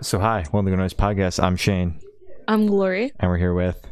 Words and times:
So 0.00 0.18
hi, 0.20 0.44
welcome 0.52 0.66
to 0.66 0.70
the 0.70 0.76
Noise 0.76 0.94
Podcast. 0.94 1.42
I'm 1.42 1.56
Shane, 1.56 1.98
I'm 2.46 2.66
Gloria. 2.66 3.10
and 3.18 3.30
we're 3.30 3.36
here 3.36 3.52
with, 3.54 3.84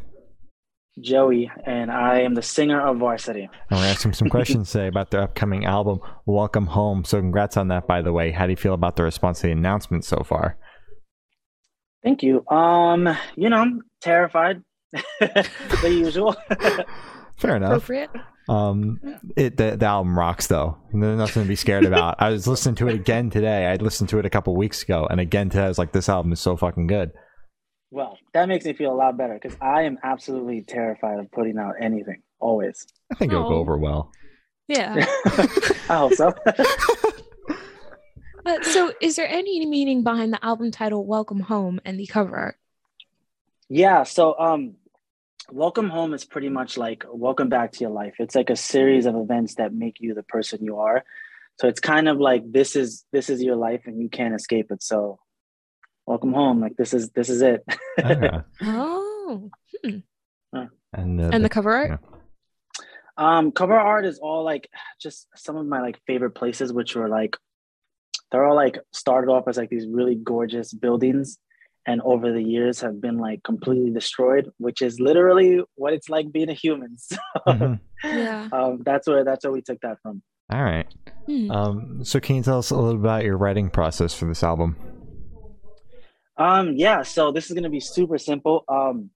Joey, 1.01 1.51
and 1.65 1.91
I 1.91 2.21
am 2.21 2.33
the 2.33 2.41
singer 2.41 2.79
of 2.79 2.97
Varsity. 2.97 3.49
and 3.69 3.79
we're 3.79 3.85
asking 3.85 4.13
some 4.13 4.29
questions 4.29 4.71
today 4.71 4.87
about 4.87 5.11
their 5.11 5.21
upcoming 5.21 5.65
album, 5.65 5.99
Welcome 6.25 6.67
Home. 6.67 7.03
So 7.03 7.19
congrats 7.19 7.57
on 7.57 7.67
that, 7.69 7.87
by 7.87 8.01
the 8.01 8.13
way. 8.13 8.31
How 8.31 8.45
do 8.45 8.51
you 8.51 8.55
feel 8.57 8.73
about 8.73 8.95
the 8.95 9.03
response 9.03 9.41
to 9.41 9.47
the 9.47 9.51
announcement 9.53 10.05
so 10.05 10.23
far? 10.25 10.57
Thank 12.03 12.23
you. 12.23 12.47
Um, 12.47 13.09
you 13.35 13.49
know, 13.49 13.57
I'm 13.57 13.81
terrified. 14.01 14.61
the 15.19 15.49
usual. 15.89 16.37
Fair 17.37 17.55
enough. 17.55 17.83
Appropriate. 17.83 18.09
Um, 18.49 18.99
it 19.35 19.57
the, 19.57 19.75
the 19.75 19.85
album 19.85 20.17
rocks 20.17 20.47
though. 20.47 20.77
There's 20.93 21.17
nothing 21.17 21.43
to 21.43 21.47
be 21.49 21.55
scared 21.55 21.85
about. 21.91 22.15
I 22.19 22.29
was 22.29 22.47
listening 22.47 22.75
to 22.75 22.87
it 22.87 22.95
again 22.95 23.29
today. 23.29 23.65
I 23.67 23.75
listened 23.75 24.09
to 24.09 24.19
it 24.19 24.25
a 24.25 24.29
couple 24.29 24.55
weeks 24.55 24.83
ago, 24.83 25.05
and 25.09 25.19
again 25.19 25.49
today. 25.49 25.65
I 25.65 25.67
was 25.67 25.77
like, 25.77 25.91
this 25.91 26.09
album 26.09 26.31
is 26.31 26.39
so 26.39 26.55
fucking 26.55 26.87
good. 26.87 27.11
well, 27.91 28.17
that 28.33 28.47
makes 28.47 28.65
me 28.65 28.73
feel 28.73 28.91
a 28.91 28.95
lot 28.95 29.17
better 29.17 29.37
because 29.41 29.57
I 29.61 29.83
am 29.83 29.97
absolutely 30.03 30.61
terrified 30.61 31.19
of 31.19 31.31
putting 31.31 31.57
out 31.57 31.75
anything. 31.81 32.21
Always. 32.39 32.87
I 33.11 33.15
think 33.15 33.31
it'll 33.33 33.49
go 33.49 33.55
over 33.55 33.77
well. 33.77 34.11
Yeah. 34.67 35.05
I 35.89 35.97
hope 35.97 36.13
so. 36.13 36.33
Uh, 38.45 38.61
so, 38.63 38.93
is 39.01 39.17
there 39.17 39.27
any 39.27 39.65
meaning 39.65 40.03
behind 40.03 40.31
the 40.31 40.45
album 40.45 40.71
title 40.71 41.05
"Welcome 41.05 41.41
Home" 41.41 41.81
and 41.83 41.99
the 41.99 42.07
cover 42.07 42.37
art? 42.37 42.55
yeah. 43.67 44.03
So, 44.03 44.39
um, 44.39 44.75
welcome 45.51 45.89
home 45.89 46.13
is 46.13 46.25
pretty 46.25 46.49
much 46.49 46.77
like 46.77 47.05
welcome 47.11 47.49
back 47.49 47.71
to 47.73 47.79
your 47.81 47.89
life. 47.89 48.15
It's 48.19 48.35
like 48.35 48.49
a 48.49 48.55
series 48.55 49.05
of 49.05 49.15
events 49.15 49.55
that 49.55 49.73
make 49.73 49.97
you 49.99 50.13
the 50.13 50.23
person 50.23 50.63
you 50.63 50.77
are. 50.77 51.03
So 51.59 51.67
it's 51.67 51.79
kind 51.79 52.07
of 52.07 52.17
like 52.19 52.51
this 52.51 52.75
is 52.75 53.05
this 53.11 53.29
is 53.29 53.41
your 53.41 53.55
life 53.55 53.81
and 53.85 53.99
you 54.01 54.09
can't 54.09 54.35
escape 54.35 54.71
it. 54.71 54.83
So, 54.83 55.19
welcome 56.05 56.33
home. 56.33 56.61
Like 56.61 56.77
this 56.77 56.93
is 56.93 57.09
this 57.11 57.29
is 57.29 57.41
it. 57.41 57.63
Okay. 57.99 58.29
Oh, 59.29 59.51
And, 60.93 61.19
uh, 61.19 61.29
and 61.33 61.43
the 61.43 61.49
cover 61.49 61.75
art. 61.75 61.89
yeah. 61.89 61.97
Um, 63.17 63.51
cover 63.51 63.77
art 63.77 64.05
is 64.05 64.19
all 64.19 64.45
like 64.45 64.69
just 65.01 65.27
some 65.35 65.57
of 65.57 65.65
my 65.65 65.81
like 65.81 65.99
favorite 66.07 66.31
places, 66.31 66.71
which 66.71 66.95
were 66.95 67.09
like 67.09 67.35
they're 68.31 68.45
all 68.45 68.55
like 68.55 68.77
started 68.93 69.29
off 69.29 69.47
as 69.47 69.57
like 69.57 69.69
these 69.69 69.85
really 69.85 70.15
gorgeous 70.15 70.73
buildings, 70.73 71.39
and 71.87 72.01
over 72.01 72.31
the 72.31 72.43
years 72.43 72.81
have 72.81 73.01
been 73.01 73.17
like 73.17 73.41
completely 73.43 73.89
destroyed, 73.91 74.51
which 74.57 74.81
is 74.83 74.99
literally 74.99 75.61
what 75.75 75.93
it's 75.93 76.09
like 76.09 76.31
being 76.31 76.49
a 76.49 76.53
human. 76.53 76.97
So, 77.09 77.17
Mhm. 77.47 77.79
Yeah. 78.03 78.49
um, 78.51 78.83
that's 78.85 79.07
where 79.07 79.23
that's 79.23 79.43
where 79.45 79.51
we 79.53 79.61
took 79.63 79.79
that 79.81 79.97
from. 80.03 80.21
All 80.53 80.63
right. 80.63 80.85
Hmm. 81.25 81.51
Um, 81.51 82.03
so 82.05 82.19
can 82.19 82.35
you 82.37 82.43
tell 82.43 82.59
us 82.59 82.69
a 82.69 82.75
little 82.75 82.91
about 82.99 83.23
your 83.23 83.37
writing 83.37 83.69
process 83.69 84.13
for 84.13 84.25
this 84.25 84.43
album? 84.43 84.75
Um, 86.37 86.73
yeah, 86.75 87.01
so 87.01 87.31
this 87.31 87.47
is 87.49 87.53
gonna 87.55 87.69
be 87.69 87.79
super 87.79 88.17
simple. 88.17 88.63
Um, 88.69 89.09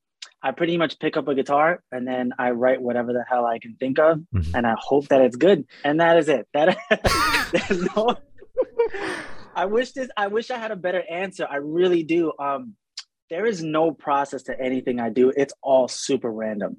I 0.44 0.52
pretty 0.52 0.76
much 0.78 0.98
pick 0.98 1.18
up 1.18 1.28
a 1.28 1.36
guitar 1.36 1.84
and 1.92 2.08
then 2.08 2.32
I 2.40 2.50
write 2.52 2.82
whatever 2.82 3.14
the 3.14 3.24
hell 3.30 3.46
I 3.46 3.60
can 3.60 3.76
think 3.76 4.00
of, 4.00 4.22
Mhm. 4.34 4.56
and 4.56 4.66
I 4.66 4.74
hope 4.80 5.08
that 5.10 5.22
it's 5.22 5.36
good. 5.36 5.66
And 5.84 6.00
that 6.00 6.18
is 6.18 6.28
it. 6.30 6.48
That 6.54 6.78
there's 7.52 7.82
no. 7.96 8.16
I 9.56 9.66
wish 9.66 9.92
this. 9.92 10.10
I 10.16 10.28
wish 10.28 10.52
I 10.52 10.58
had 10.58 10.72
a 10.72 10.76
better 10.76 11.04
answer. 11.10 11.48
I 11.50 11.58
really 11.58 12.04
do. 12.04 12.34
Um, 12.40 12.76
there 13.30 13.46
is 13.46 13.64
no 13.64 13.92
process 13.92 14.44
to 14.44 14.60
anything 14.60 15.00
I 15.00 15.10
do. 15.10 15.32
It's 15.36 15.54
all 15.62 15.88
super 15.88 16.32
random. 16.32 16.78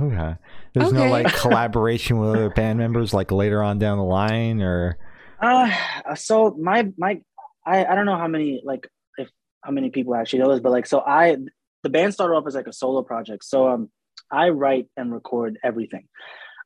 Okay. 0.00 0.36
There's 0.72 0.92
no 0.92 1.08
like 1.08 1.32
collaboration 1.40 2.18
with 2.18 2.30
other 2.30 2.50
band 2.50 2.78
members 2.78 3.12
like 3.12 3.30
later 3.30 3.62
on 3.62 3.78
down 3.78 3.98
the 3.98 4.04
line 4.04 4.62
or 4.62 4.98
Uh, 5.40 5.70
so 6.14 6.56
my 6.58 6.88
my, 6.96 7.20
I 7.66 7.84
I 7.84 7.94
don't 7.94 8.06
know 8.06 8.16
how 8.16 8.28
many 8.28 8.62
like 8.64 8.88
if 9.18 9.28
how 9.62 9.72
many 9.72 9.90
people 9.90 10.14
actually 10.14 10.38
know 10.40 10.50
this, 10.50 10.60
but 10.60 10.72
like 10.72 10.86
so 10.86 11.00
I 11.00 11.36
the 11.82 11.90
band 11.90 12.14
started 12.14 12.34
off 12.34 12.46
as 12.46 12.54
like 12.54 12.66
a 12.66 12.72
solo 12.72 13.02
project. 13.02 13.44
So 13.44 13.68
um, 13.68 13.90
I 14.30 14.48
write 14.48 14.86
and 14.96 15.12
record 15.12 15.58
everything. 15.62 16.08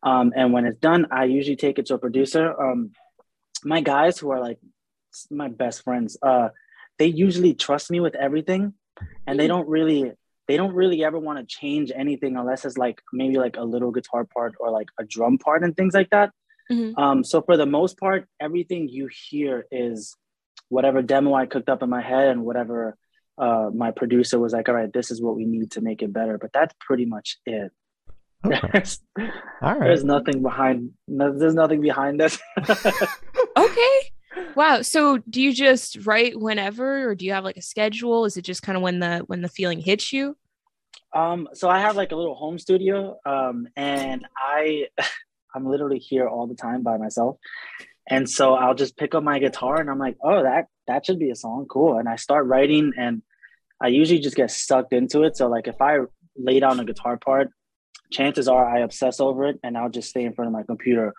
Um, 0.02 0.32
and 0.36 0.52
when 0.52 0.64
it's 0.64 0.78
done, 0.78 1.06
I 1.10 1.24
usually 1.24 1.56
take 1.56 1.78
it 1.78 1.86
to 1.86 1.94
a 1.94 1.98
producer. 1.98 2.54
Um, 2.60 2.92
my 3.64 3.80
guys 3.80 4.16
who 4.16 4.30
are 4.30 4.40
like 4.40 4.58
my 5.30 5.48
best 5.48 5.82
friends, 5.84 6.16
uh, 6.22 6.48
they 6.98 7.06
usually 7.06 7.54
trust 7.54 7.90
me 7.90 8.00
with 8.00 8.14
everything, 8.14 8.74
and 9.26 9.38
they 9.38 9.46
don't 9.46 9.68
really 9.68 10.12
they 10.48 10.56
don't 10.56 10.74
really 10.74 11.04
ever 11.04 11.18
want 11.18 11.38
to 11.38 11.44
change 11.44 11.92
anything 11.94 12.36
unless 12.36 12.64
it's 12.64 12.78
like 12.78 13.02
maybe 13.12 13.36
like 13.36 13.56
a 13.58 13.62
little 13.62 13.90
guitar 13.90 14.24
part 14.24 14.54
or 14.58 14.70
like 14.70 14.88
a 14.98 15.04
drum 15.04 15.36
part 15.36 15.62
and 15.62 15.76
things 15.76 15.92
like 15.92 16.08
that. 16.10 16.30
Mhm. 16.72 16.96
Um, 16.98 17.22
so 17.22 17.42
for 17.42 17.56
the 17.58 17.66
most 17.66 17.98
part, 17.98 18.26
everything 18.40 18.88
you 18.88 19.08
hear 19.28 19.66
is 19.70 20.16
whatever 20.70 21.02
demo 21.02 21.34
I 21.34 21.44
cooked 21.46 21.68
up 21.68 21.82
in 21.82 21.90
my 21.90 22.00
head 22.00 22.28
and 22.28 22.44
whatever 22.44 22.96
uh, 23.36 23.70
my 23.74 23.90
producer 23.90 24.38
was 24.38 24.52
like, 24.54 24.68
all 24.70 24.74
right, 24.74 24.92
this 24.92 25.10
is 25.10 25.20
what 25.22 25.36
we 25.36 25.44
need 25.44 25.70
to 25.72 25.80
make 25.82 26.02
it 26.02 26.12
better. 26.12 26.38
But 26.38 26.50
that's 26.54 26.74
pretty 26.80 27.04
much 27.04 27.38
it. 27.46 27.70
Okay. 28.46 28.60
There's, 28.72 29.00
All 29.62 29.74
right. 29.74 29.80
there's 29.80 30.04
nothing 30.04 30.42
behind. 30.42 30.92
No, 31.08 31.36
there's 31.36 31.54
nothing 31.54 31.80
behind 31.80 32.20
this. 32.20 32.38
Okay. 33.56 33.98
Wow. 34.54 34.82
So, 34.82 35.18
do 35.18 35.40
you 35.40 35.52
just 35.52 36.04
write 36.06 36.38
whenever, 36.38 37.08
or 37.08 37.14
do 37.14 37.24
you 37.24 37.32
have 37.32 37.44
like 37.44 37.56
a 37.56 37.62
schedule? 37.62 38.24
Is 38.24 38.36
it 38.36 38.42
just 38.42 38.62
kind 38.62 38.76
of 38.76 38.82
when 38.82 38.98
the 38.98 39.18
when 39.26 39.42
the 39.42 39.48
feeling 39.48 39.80
hits 39.80 40.12
you? 40.12 40.36
um, 41.14 41.48
so 41.54 41.68
I 41.68 41.80
have 41.80 41.96
like 41.96 42.12
a 42.12 42.16
little 42.16 42.34
home 42.34 42.58
studio, 42.58 43.18
um, 43.24 43.68
and 43.76 44.26
I, 44.36 44.86
I'm 45.54 45.66
literally 45.66 45.98
here 45.98 46.28
all 46.28 46.46
the 46.46 46.54
time 46.54 46.82
by 46.82 46.96
myself. 46.98 47.36
And 48.10 48.28
so 48.28 48.54
I'll 48.54 48.74
just 48.74 48.96
pick 48.96 49.14
up 49.14 49.22
my 49.22 49.38
guitar 49.38 49.80
and 49.80 49.90
I'm 49.90 49.98
like, 49.98 50.16
oh, 50.22 50.42
that 50.42 50.66
that 50.86 51.04
should 51.04 51.18
be 51.18 51.30
a 51.30 51.36
song, 51.36 51.66
cool. 51.68 51.98
And 51.98 52.08
I 52.08 52.16
start 52.16 52.46
writing, 52.46 52.92
and 52.96 53.22
I 53.82 53.88
usually 53.88 54.20
just 54.20 54.36
get 54.36 54.50
sucked 54.50 54.92
into 54.92 55.22
it. 55.22 55.36
So 55.36 55.48
like 55.48 55.68
if 55.68 55.80
I 55.80 55.98
lay 56.36 56.60
down 56.60 56.80
a 56.80 56.84
guitar 56.84 57.16
part, 57.16 57.50
chances 58.10 58.48
are 58.48 58.68
I 58.68 58.80
obsess 58.80 59.20
over 59.20 59.46
it, 59.46 59.58
and 59.62 59.76
I'll 59.76 59.90
just 59.90 60.10
stay 60.10 60.24
in 60.24 60.34
front 60.34 60.48
of 60.48 60.52
my 60.52 60.62
computer 60.62 61.14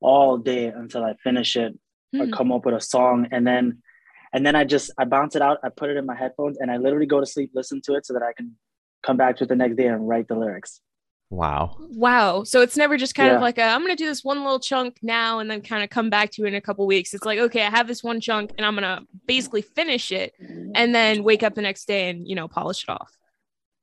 all 0.00 0.36
day 0.36 0.66
until 0.66 1.04
I 1.04 1.14
finish 1.22 1.56
it 1.56 1.78
or 2.18 2.26
Hmm. 2.26 2.30
come 2.32 2.52
up 2.52 2.64
with 2.66 2.74
a 2.74 2.80
song, 2.80 3.28
and 3.30 3.46
then 3.46 3.82
and 4.34 4.46
then 4.46 4.54
I 4.56 4.64
just 4.64 4.90
I 4.98 5.04
bounce 5.04 5.36
it 5.36 5.42
out, 5.42 5.58
I 5.62 5.68
put 5.68 5.90
it 5.90 5.96
in 5.96 6.06
my 6.06 6.14
headphones, 6.14 6.58
and 6.58 6.70
I 6.70 6.76
literally 6.78 7.06
go 7.06 7.20
to 7.20 7.26
sleep, 7.26 7.50
listen 7.54 7.80
to 7.86 7.94
it, 7.94 8.06
so 8.06 8.12
that 8.14 8.22
I 8.22 8.32
can 8.32 8.56
come 9.02 9.16
back 9.16 9.36
to 9.38 9.44
it 9.44 9.48
the 9.48 9.56
next 9.56 9.76
day 9.76 9.86
and 9.86 10.06
write 10.08 10.28
the 10.28 10.34
lyrics. 10.36 10.80
Wow. 11.30 11.76
Wow. 11.96 12.44
So 12.44 12.60
it's 12.60 12.76
never 12.76 12.96
just 12.98 13.14
kind 13.14 13.30
of 13.30 13.36
Yeah. 13.36 13.40
like 13.40 13.56
a, 13.58 13.62
I'm 13.64 13.80
going 13.80 13.96
to 13.96 14.02
do 14.02 14.06
this 14.06 14.22
one 14.22 14.42
little 14.42 14.60
chunk 14.60 14.98
now 15.02 15.38
and 15.38 15.50
then 15.50 15.62
kind 15.62 15.82
of 15.82 15.88
come 15.88 16.10
back 16.10 16.30
to 16.32 16.44
it 16.44 16.48
in 16.48 16.54
a 16.54 16.60
couple 16.60 16.86
weeks. 16.86 17.14
It's 17.14 17.24
like, 17.24 17.38
okay, 17.38 17.62
I 17.66 17.70
have 17.70 17.88
this 17.88 18.04
one 18.04 18.20
chunk 18.20 18.52
and 18.58 18.66
I'm 18.66 18.74
going 18.76 18.82
to 18.82 19.06
basically 19.26 19.62
finish 19.62 20.12
it 20.12 20.34
and 20.74 20.94
then 20.94 21.24
wake 21.24 21.42
up 21.42 21.54
the 21.54 21.62
next 21.62 21.86
day 21.88 22.10
and, 22.10 22.28
you 22.28 22.34
know, 22.34 22.48
polish 22.48 22.82
it 22.86 22.90
off. 22.90 23.10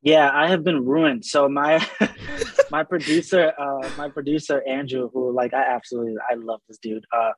Yeah, 0.04 0.30
I 0.32 0.48
have 0.48 0.64
been 0.64 0.86
ruined. 0.86 1.26
So 1.26 1.50
my 1.50 1.84
my 2.72 2.84
producer, 2.84 3.52
uh, 3.58 3.90
my 3.98 4.10
producer 4.10 4.62
Andrew, 4.68 5.10
who 5.12 5.34
like 5.34 5.54
I 5.54 5.64
absolutely 5.64 6.16
I 6.30 6.36
love 6.36 6.62
this 6.68 6.78
dude. 6.78 7.04
Uh, 7.12 7.32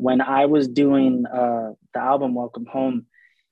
when 0.00 0.20
I 0.20 0.46
was 0.46 0.66
doing 0.66 1.26
uh, 1.26 1.72
the 1.92 2.00
album 2.00 2.34
Welcome 2.34 2.66
Home, 2.66 3.06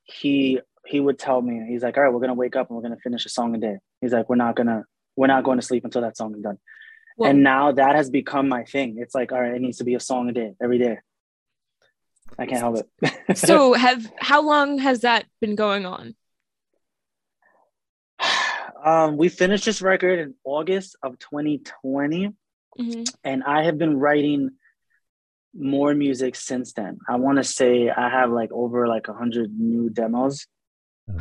he 0.05 0.61
he 0.87 0.99
would 0.99 1.19
tell 1.19 1.43
me 1.43 1.67
he's 1.69 1.83
like, 1.83 1.97
all 1.97 2.05
right, 2.05 2.13
we're 2.13 2.21
gonna 2.21 2.35
wake 2.35 2.57
up 2.57 2.69
and 2.69 2.77
we're 2.77 2.83
gonna 2.83 2.97
finish 3.03 3.27
a 3.27 3.29
song 3.29 3.55
a 3.55 3.59
day. 3.59 3.79
He's 4.01 4.13
like, 4.13 4.29
we're 4.29 4.37
not 4.37 4.57
gonna 4.57 4.85
we're 5.17 5.27
not 5.27 5.45
going 5.45 5.59
to 5.59 5.67
sleep 5.67 5.85
until 5.85 6.03
that 6.03 6.17
song 6.17 6.35
is 6.35 6.43
done. 6.43 6.59
Well, 7.17 7.31
and 7.31 7.43
now 7.43 7.73
that 7.73 7.97
has 7.97 8.09
become 8.09 8.49
my 8.49 8.65
thing. 8.65 8.97
It's 8.99 9.15
like, 9.15 9.33
all 9.33 9.41
right, 9.41 9.55
it 9.55 9.61
needs 9.61 9.79
to 9.79 9.85
be 9.85 9.95
a 9.95 10.01
song 10.01 10.29
a 10.29 10.33
day 10.33 10.55
every 10.63 10.79
day. 10.79 10.99
I 12.39 12.47
can't 12.47 12.61
help 12.61 12.77
it. 13.03 13.37
so 13.37 13.73
have, 13.73 14.11
how 14.19 14.43
long 14.43 14.79
has 14.79 15.01
that 15.01 15.27
been 15.41 15.57
going 15.57 15.85
on? 15.87 16.15
um, 18.85 19.17
we 19.17 19.29
finished 19.29 19.65
this 19.65 19.83
record 19.83 20.21
in 20.21 20.35
August 20.45 20.97
of 21.03 21.19
2020. 21.19 22.33
Mhm. 22.79 23.13
and 23.25 23.43
I 23.43 23.65
have 23.65 23.77
been 23.77 23.99
writing 23.99 24.53
more 25.59 25.95
music 25.95 26.37
since 26.37 26.73
then. 26.73 26.99
I 27.09 27.17
want 27.17 27.39
to 27.39 27.45
say 27.45 27.91
I 27.91 28.09
have 28.09 28.31
like 28.31 28.51
over 28.53 28.87
like 28.87 29.09
a 29.09 29.13
hundred 29.13 29.51
new 29.59 29.91
demos. 29.91 30.47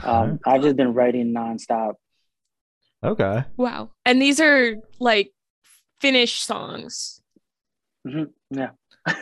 Um, 0.03 0.39
I've 0.45 0.62
just 0.62 0.75
been 0.75 0.94
writing 0.94 1.33
nonstop. 1.33 1.94
okay. 3.03 3.45
Wow. 3.56 3.91
And 4.06 4.21
these 4.21 4.39
are 4.39 4.75
like 5.00 5.31
finished 6.01 6.45
songs. 6.45 7.21
Yeah. 8.51 8.71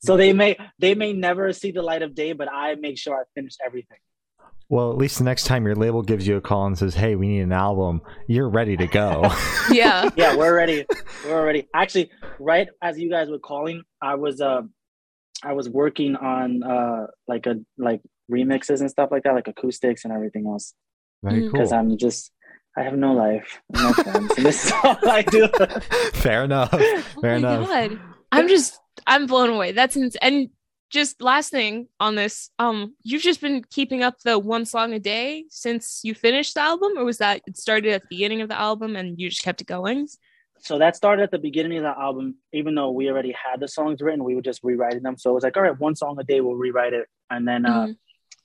so 0.00 0.16
they 0.16 0.32
may 0.32 0.56
they 0.78 0.94
may 0.94 1.12
never 1.12 1.52
see 1.52 1.70
the 1.70 1.82
light 1.82 2.02
of 2.02 2.14
day, 2.14 2.32
but 2.32 2.48
I 2.52 2.74
make 2.74 2.98
sure 2.98 3.14
I 3.14 3.24
finish 3.34 3.56
everything. 3.64 3.98
Well, 4.72 4.90
at 4.90 4.96
least 4.96 5.18
the 5.18 5.24
next 5.24 5.44
time 5.44 5.66
your 5.66 5.74
label 5.76 6.00
gives 6.00 6.26
you 6.26 6.36
a 6.36 6.40
call 6.40 6.64
and 6.66 6.78
says, 6.78 6.94
"Hey, 6.94 7.14
we 7.14 7.28
need 7.28 7.40
an 7.40 7.52
album," 7.52 8.00
you're 8.26 8.48
ready 8.48 8.74
to 8.78 8.86
go. 8.86 9.30
Yeah. 9.70 10.08
Yeah, 10.16 10.34
we're 10.34 10.56
ready. 10.56 10.86
We're 11.26 11.44
ready. 11.44 11.68
Actually, 11.74 12.10
right 12.40 12.68
as 12.82 12.98
you 12.98 13.10
guys 13.10 13.28
were 13.28 13.38
calling, 13.38 13.82
I 14.00 14.14
was 14.14 14.40
uh, 14.40 14.62
I 15.44 15.52
was 15.52 15.68
working 15.68 16.16
on 16.16 16.62
uh 16.62 17.06
like 17.28 17.46
a 17.46 17.56
like 17.76 18.00
remixes 18.30 18.80
and 18.80 18.90
stuff 18.90 19.10
like 19.12 19.24
that, 19.24 19.34
like 19.34 19.46
acoustics 19.46 20.04
and 20.04 20.12
everything 20.12 20.46
else. 20.46 20.72
Very 21.22 21.42
Mm. 21.42 21.42
cool. 21.42 21.52
Because 21.52 21.72
I'm 21.72 21.96
just 21.98 22.32
I 22.76 22.82
have 22.82 22.96
no 22.96 23.12
life, 23.12 23.60
no 23.70 23.92
friends. 23.92 24.32
and 24.38 24.46
this 24.46 24.64
is 24.64 24.72
all 24.84 24.96
I 25.06 25.20
do. 25.22 25.48
Fair 26.14 26.44
enough. 26.44 26.70
Oh 26.72 27.02
Fair 27.20 27.32
my 27.38 27.54
enough. 27.56 27.68
God. 27.68 28.00
I'm 28.32 28.48
just 28.48 28.80
I'm 29.06 29.26
blown 29.26 29.50
away. 29.50 29.72
That's 29.72 29.96
ins- 29.96 30.16
and 30.22 30.48
just 30.92 31.22
last 31.22 31.50
thing 31.50 31.88
on 31.98 32.14
this, 32.14 32.50
um, 32.58 32.94
you've 33.02 33.22
just 33.22 33.40
been 33.40 33.64
keeping 33.70 34.02
up 34.02 34.18
the 34.24 34.38
one 34.38 34.64
song 34.66 34.92
a 34.92 34.98
day 35.00 35.46
since 35.48 36.00
you 36.04 36.14
finished 36.14 36.54
the 36.54 36.60
album, 36.60 36.92
or 36.96 37.04
was 37.04 37.18
that 37.18 37.40
it 37.46 37.56
started 37.56 37.92
at 37.94 38.02
the 38.02 38.08
beginning 38.10 38.42
of 38.42 38.48
the 38.48 38.58
album 38.58 38.94
and 38.94 39.18
you 39.18 39.30
just 39.30 39.42
kept 39.42 39.62
it 39.62 39.66
going? 39.66 40.06
So 40.60 40.78
that 40.78 40.94
started 40.94 41.22
at 41.22 41.30
the 41.30 41.38
beginning 41.38 41.78
of 41.78 41.84
the 41.84 41.98
album. 41.98 42.36
Even 42.52 42.74
though 42.74 42.90
we 42.90 43.08
already 43.10 43.32
had 43.32 43.58
the 43.58 43.68
songs 43.68 44.00
written, 44.00 44.22
we 44.22 44.34
were 44.36 44.42
just 44.42 44.60
rewriting 44.62 45.02
them. 45.02 45.16
So 45.16 45.30
it 45.30 45.34
was 45.34 45.42
like, 45.44 45.56
all 45.56 45.62
right, 45.62 45.76
one 45.78 45.96
song 45.96 46.18
a 46.20 46.24
day, 46.24 46.40
we'll 46.40 46.54
rewrite 46.54 46.92
it. 46.92 47.08
And 47.30 47.48
then 47.48 47.64
uh, 47.66 47.86
Mhm. 47.86 47.96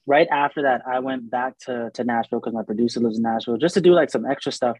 right 0.07 0.27
after 0.31 0.61
that, 0.63 0.81
I 0.87 0.99
went 0.99 1.29
back 1.29 1.57
to 1.65 1.91
to 1.95 2.03
Nashville 2.03 2.39
because 2.39 2.53
my 2.53 2.63
producer 2.63 3.01
lives 3.01 3.17
in 3.17 3.23
Nashville, 3.23 3.57
just 3.57 3.75
to 3.75 3.81
do 3.81 3.91
like 3.93 4.09
some 4.09 4.25
extra 4.25 4.51
stuff. 4.53 4.77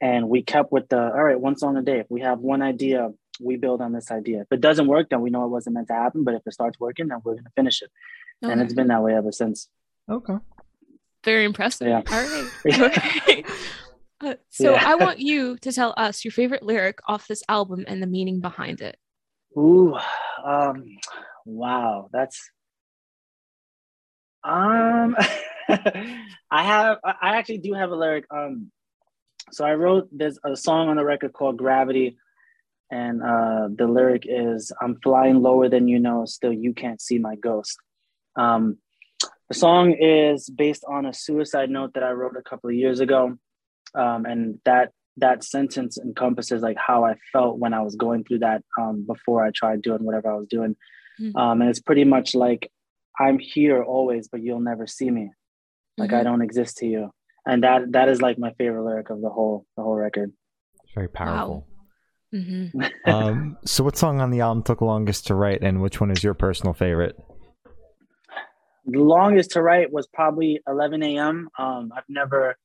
And 0.00 0.28
we 0.28 0.42
kept 0.42 0.72
with 0.72 0.88
the 0.88 0.98
all 1.14 1.24
right, 1.24 1.38
one 1.38 1.56
song 1.56 1.76
a 1.76 1.82
day. 1.82 1.98
If 2.00 2.10
we 2.10 2.22
have 2.22 2.38
one 2.40 2.62
idea, 2.62 3.10
we 3.40 3.56
build 3.56 3.80
on 3.80 3.92
this 3.92 4.10
idea. 4.10 4.40
If 4.42 4.48
it 4.50 4.60
doesn't 4.60 4.86
work, 4.86 5.10
then 5.10 5.20
we 5.20 5.30
know 5.30 5.44
it 5.44 5.48
wasn't 5.48 5.74
meant 5.74 5.88
to 5.88 5.94
happen. 5.94 6.24
But 6.24 6.34
if 6.34 6.42
it 6.46 6.52
starts 6.52 6.78
working, 6.80 7.08
then 7.08 7.18
we're 7.24 7.34
gonna 7.36 7.50
finish 7.54 7.82
it. 7.82 7.90
And 8.42 8.60
it's 8.60 8.74
been 8.74 8.88
that 8.88 9.02
way 9.02 9.14
ever 9.14 9.32
since. 9.32 9.68
Okay. 10.10 10.36
Very 11.24 11.44
impressive. 11.44 11.88
Yeah. 11.88 12.02
All 12.10 12.22
right. 12.22 12.50
Okay. 12.96 13.44
Uh, 14.24 14.34
so 14.48 14.72
Yeah. 14.72 14.82
I 14.82 14.94
want 14.94 15.18
you 15.18 15.58
to 15.58 15.72
tell 15.72 15.92
us 15.96 16.24
your 16.24 16.32
favorite 16.32 16.62
lyric 16.62 17.00
off 17.06 17.26
this 17.28 17.42
album 17.50 17.84
and 17.86 18.02
the 18.02 18.06
meaning 18.06 18.40
behind 18.40 18.80
it. 18.80 18.96
Ooh, 19.58 19.94
um, 20.42 20.84
wow, 21.44 22.08
that's 22.12 22.50
um, 24.42 25.16
I 25.68 26.62
have, 26.62 26.98
I 27.04 27.14
I 27.20 27.36
actually 27.36 27.58
do 27.58 27.74
have 27.74 27.90
a 27.90 27.96
lyric. 27.96 28.24
Um, 28.30 28.70
so 29.52 29.64
I 29.64 29.74
wrote 29.74 30.08
there's 30.12 30.38
a 30.44 30.56
song 30.56 30.88
on 30.88 30.96
the 30.96 31.04
record 31.04 31.32
called 31.32 31.56
Gravity, 31.56 32.16
and 32.90 33.22
uh, 33.22 33.68
the 33.74 33.86
lyric 33.86 34.24
is 34.26 34.72
"I'm 34.80 34.98
flying 35.02 35.42
lower 35.42 35.68
than 35.68 35.88
you 35.88 35.98
know, 35.98 36.24
still 36.26 36.52
you 36.52 36.72
can't 36.74 37.00
see 37.00 37.18
my 37.18 37.36
ghost." 37.36 37.76
Um, 38.36 38.78
the 39.48 39.54
song 39.54 39.92
is 39.92 40.50
based 40.50 40.84
on 40.88 41.06
a 41.06 41.12
suicide 41.12 41.70
note 41.70 41.94
that 41.94 42.02
I 42.02 42.10
wrote 42.10 42.36
a 42.36 42.42
couple 42.42 42.68
of 42.70 42.76
years 42.76 43.00
ago, 43.00 43.36
um, 43.94 44.26
and 44.26 44.58
that 44.64 44.92
that 45.18 45.42
sentence 45.44 45.96
encompasses 45.98 46.60
like 46.62 46.76
how 46.76 47.04
I 47.04 47.14
felt 47.32 47.58
when 47.58 47.72
I 47.72 47.80
was 47.80 47.96
going 47.96 48.24
through 48.24 48.40
that 48.40 48.62
um, 48.78 49.04
before 49.06 49.42
I 49.44 49.50
tried 49.50 49.80
doing 49.82 50.04
whatever 50.04 50.30
I 50.30 50.36
was 50.36 50.46
doing. 50.48 50.76
Mhm. 51.18 51.34
Um, 51.34 51.60
and 51.62 51.70
it's 51.70 51.80
pretty 51.80 52.04
much 52.04 52.34
like 52.34 52.70
I'm 53.18 53.38
here 53.38 53.82
always, 53.82 54.28
but 54.28 54.42
you'll 54.42 54.60
never 54.60 54.86
see 54.86 55.10
me. 55.10 55.30
Like 55.96 56.12
I 56.12 56.20
Mhm. 56.20 56.24
don't 56.24 56.42
exist 56.42 56.76
to 56.78 56.86
you. 56.86 57.10
And 57.46 57.62
that 57.62 57.92
that 57.92 58.10
is 58.10 58.20
like 58.20 58.38
my 58.38 58.52
favorite 58.58 58.82
lyric 58.84 59.08
of 59.08 59.22
the 59.22 59.30
whole 59.30 59.64
the 59.76 59.82
whole 59.82 59.94
record. 59.94 60.32
It's 60.84 60.92
very 60.92 61.08
powerful. 61.08 61.66
Mhm. 62.34 62.90
um, 63.06 63.56
so 63.64 63.84
what 63.84 63.96
song 63.96 64.20
on 64.20 64.30
the 64.30 64.40
album 64.40 64.62
took 64.62 64.80
longest 64.80 65.26
to 65.28 65.34
write, 65.34 65.62
and 65.62 65.80
which 65.80 66.00
one 66.00 66.10
is 66.10 66.22
your 66.22 66.34
personal 66.34 66.74
favorite? 66.74 67.16
the 68.88 69.00
longest 69.00 69.50
to 69.50 69.60
write 69.62 69.92
was 69.92 70.06
probably 70.06 70.60
11 70.68 71.02
a.m. 71.02 71.48
Um, 71.58 71.92
I've 71.94 72.04
never, 72.08 72.56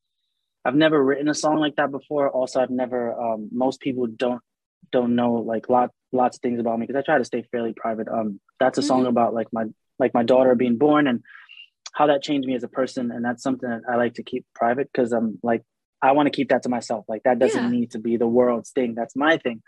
I've 0.63 0.75
never 0.75 1.03
written 1.03 1.27
a 1.27 1.33
song 1.33 1.57
like 1.57 1.77
that 1.77 1.89
before. 1.91 2.29
Also, 2.29 2.61
I've 2.61 2.69
never. 2.69 3.13
Um, 3.19 3.49
most 3.51 3.79
people 3.79 4.05
don't 4.07 4.41
don't 4.91 5.15
know 5.15 5.33
like 5.33 5.69
lot 5.69 5.89
lots 6.11 6.37
of 6.37 6.41
things 6.41 6.59
about 6.59 6.77
me 6.77 6.85
because 6.85 6.99
I 6.99 7.03
try 7.03 7.17
to 7.17 7.25
stay 7.25 7.43
fairly 7.51 7.73
private. 7.75 8.07
Um, 8.07 8.39
that's 8.59 8.77
a 8.77 8.83
song 8.83 9.05
Mhm. 9.05 9.09
about 9.09 9.33
like 9.33 9.47
my 9.51 9.65
like 9.97 10.13
my 10.13 10.23
daughter 10.23 10.53
being 10.53 10.77
born 10.77 11.07
and 11.07 11.23
how 11.93 12.07
that 12.07 12.21
changed 12.21 12.47
me 12.47 12.53
as 12.55 12.63
a 12.63 12.67
person, 12.67 13.11
and 13.11 13.25
that's 13.25 13.41
something 13.41 13.67
that 13.69 13.81
I 13.89 13.95
like 13.95 14.13
to 14.15 14.23
keep 14.23 14.45
private 14.53 14.89
because 14.93 15.13
I'm 15.13 15.39
like 15.41 15.63
I 16.01 16.11
want 16.13 16.27
to 16.27 16.31
keep 16.31 16.49
that 16.49 16.63
to 16.63 16.69
myself. 16.69 17.05
Like 17.07 17.23
that 17.23 17.37
doesn't 17.39 17.63
Yeah. 17.65 17.69
need 17.69 17.91
to 17.91 17.99
be 17.99 18.17
the 18.17 18.27
world's 18.27 18.71
thing. 18.71 18.95
That's 18.95 19.15
my 19.15 19.37
thing. 19.37 19.61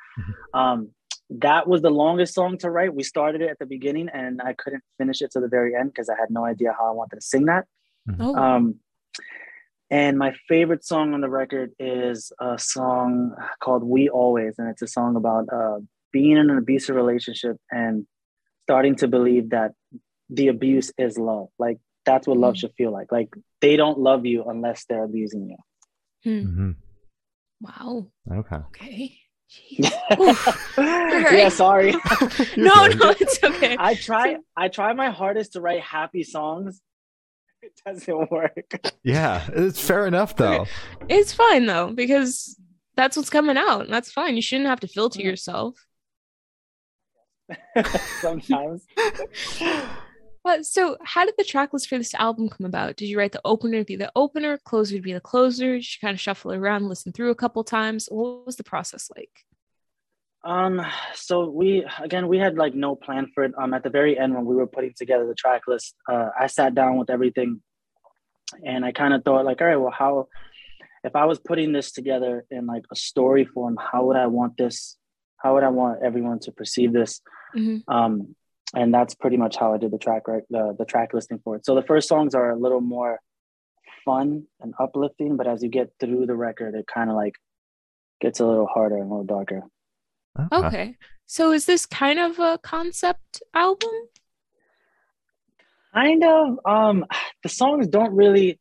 Um, 0.53 0.89
that 1.29 1.67
was 1.67 1.81
the 1.81 1.89
longest 1.89 2.33
song 2.33 2.57
to 2.59 2.69
write. 2.69 2.93
We 2.93 3.03
started 3.03 3.41
it 3.41 3.49
at 3.49 3.59
the 3.59 3.65
beginning, 3.65 4.09
and 4.09 4.41
I 4.41 4.53
couldn't 4.53 4.83
finish 4.97 5.21
it 5.21 5.31
to 5.31 5.39
the 5.39 5.47
very 5.47 5.75
end 5.75 5.89
because 5.91 6.09
I 6.09 6.15
had 6.19 6.29
no 6.29 6.43
idea 6.45 6.73
how 6.77 6.87
I 6.87 6.91
wanted 6.91 7.15
to 7.17 7.21
sing 7.21 7.45
that. 7.45 7.65
Oh, 8.19 8.35
Um, 8.35 8.75
and 9.89 10.17
my 10.17 10.33
favorite 10.47 10.83
song 10.83 11.13
on 11.13 11.21
the 11.21 11.29
record 11.29 11.71
is 11.79 12.31
a 12.39 12.57
song 12.57 13.35
called 13.59 13.83
"We 13.83 14.09
Always," 14.09 14.57
and 14.59 14.67
it's 14.69 14.81
a 14.81 14.87
song 14.87 15.15
about 15.15 15.45
uh, 15.51 15.79
being 16.11 16.31
in 16.37 16.49
an 16.49 16.57
abusive 16.57 16.95
relationship 16.95 17.57
and 17.71 18.05
starting 18.63 18.95
to 18.97 19.07
believe 19.07 19.51
that 19.51 19.71
the 20.29 20.47
abuse 20.47 20.91
is 20.97 21.17
love. 21.17 21.49
Like 21.59 21.79
that's 22.05 22.27
what 22.27 22.37
love 22.37 22.55
Mm. 22.55 22.59
should 22.59 22.73
feel 22.73 22.91
like. 22.91 23.11
Like 23.11 23.29
they 23.61 23.75
don't 23.77 23.99
love 23.99 24.25
you 24.25 24.43
unless 24.45 24.85
they're 24.85 25.03
abusing 25.03 25.49
you. 25.49 25.57
Hmm 26.23 26.71
wow. 27.61 28.07
Okay. 28.31 28.55
Okay. 28.55 29.19
Jeez. 29.51 29.91
Yeah, 30.77 31.49
sorry. 31.49 31.91
no, 32.57 32.87
no, 32.87 33.09
it's 33.19 33.43
okay. 33.43 33.75
I 33.79 33.93
try. 33.95 34.37
I 34.57 34.67
try 34.69 34.93
my 34.93 35.09
hardest 35.09 35.53
to 35.53 35.61
write 35.61 35.81
happy 35.81 36.23
songs. 36.23 36.81
It 37.61 37.71
doesn't 37.85 38.31
work. 38.31 38.93
Yeah, 39.03 39.47
it's 39.53 39.79
fair 39.79 40.07
enough 40.07 40.35
though. 40.35 40.65
It's 41.07 41.33
fine 41.33 41.65
though 41.65 41.93
because 41.93 42.57
that's 42.95 43.15
what's 43.15 43.29
coming 43.29 43.57
out, 43.57 43.81
and 43.81 43.93
that's 43.93 44.11
fine. 44.11 44.35
You 44.35 44.41
shouldn't 44.41 44.69
have 44.69 44.79
to 44.81 44.87
filter 44.87 45.21
yourself. 45.21 45.75
Sometimes. 48.21 48.85
Uh, 50.45 50.61
so, 50.61 50.97
how 51.03 51.25
did 51.25 51.35
the 51.37 51.43
track 51.43 51.71
list 51.71 51.87
for 51.87 51.97
this 51.97 52.13
album 52.15 52.49
come 52.49 52.65
about? 52.65 52.97
Did 52.97 53.07
you 53.07 53.17
write 53.17 53.31
the 53.31 53.41
opener 53.45 53.79
to 53.79 53.85
be 53.85 53.95
the 53.95 54.11
opener, 54.15 54.57
closer 54.57 54.95
to 54.95 55.01
be 55.01 55.13
the 55.13 55.21
closer? 55.21 55.75
Did 55.75 55.85
you 55.85 55.99
kind 56.01 56.13
of 56.13 56.19
shuffle 56.19 56.51
it 56.51 56.57
around, 56.57 56.89
listen 56.89 57.13
through 57.13 57.31
a 57.31 57.35
couple 57.35 57.63
times? 57.63 58.07
What 58.11 58.45
was 58.45 58.57
the 58.57 58.63
process 58.63 59.09
like? 59.15 59.31
Um, 60.43 60.85
so 61.13 61.49
we 61.49 61.85
again 62.01 62.27
we 62.27 62.37
had 62.37 62.57
like 62.57 62.75
no 62.75 62.95
plan 62.95 63.27
for 63.33 63.45
it. 63.45 63.53
Um, 63.57 63.73
at 63.73 63.83
the 63.83 63.89
very 63.89 64.19
end 64.19 64.35
when 64.35 64.45
we 64.45 64.55
were 64.55 64.67
putting 64.67 64.93
together 64.93 65.25
the 65.25 65.35
track 65.35 65.61
list, 65.67 65.95
uh, 66.11 66.29
I 66.37 66.47
sat 66.47 66.75
down 66.75 66.97
with 66.97 67.09
everything, 67.09 67.61
and 68.65 68.83
I 68.83 68.91
kind 68.91 69.13
of 69.13 69.23
thought 69.23 69.45
like, 69.45 69.61
all 69.61 69.67
right, 69.67 69.77
well, 69.77 69.93
how 69.97 70.27
if 71.05 71.15
I 71.15 71.25
was 71.25 71.39
putting 71.39 71.71
this 71.71 71.93
together 71.93 72.45
in 72.51 72.65
like 72.65 72.83
a 72.91 72.95
story 72.95 73.45
form, 73.45 73.77
how 73.79 74.05
would 74.05 74.17
I 74.17 74.27
want 74.27 74.57
this? 74.57 74.97
How 75.37 75.53
would 75.53 75.63
I 75.63 75.69
want 75.69 76.03
everyone 76.03 76.39
to 76.39 76.51
perceive 76.51 76.91
this? 76.91 77.21
Mhm. 77.55 77.83
Um, 77.87 78.35
and 78.73 78.93
that's 78.93 79.13
pretty 79.15 79.37
much 79.37 79.55
how 79.57 79.73
I 79.73 79.77
did 79.77 79.91
the 79.91 79.97
track 79.97 80.27
right 80.27 80.43
the 80.49 80.75
the 80.77 80.85
track 80.85 81.13
listing 81.13 81.39
for 81.43 81.55
it. 81.55 81.65
So 81.65 81.75
the 81.75 81.83
first 81.83 82.07
songs 82.07 82.33
are 82.35 82.51
a 82.51 82.57
little 82.57 82.81
more 82.81 83.19
fun 84.05 84.45
and 84.61 84.73
uplifting, 84.79 85.37
but 85.37 85.47
as 85.47 85.63
you 85.63 85.69
get 85.69 85.93
through 85.99 86.25
the 86.25 86.35
record, 86.35 86.75
it 86.75 86.85
kind 86.87 87.09
of 87.09 87.15
like 87.15 87.35
gets 88.21 88.39
a 88.39 88.45
little 88.45 88.67
harder 88.67 88.97
and 88.97 89.05
a 89.05 89.09
little 89.09 89.23
darker. 89.25 89.63
Okay. 90.51 90.97
So, 91.25 91.51
is 91.51 91.65
this 91.65 91.85
kind 91.85 92.19
of 92.19 92.39
a 92.39 92.57
concept 92.57 93.41
album? 93.53 93.91
kind 95.93 96.23
of 96.23 96.59
um 96.65 97.05
the 97.43 97.49
songs 97.49 97.87
don't 97.87 98.15
really 98.15 98.59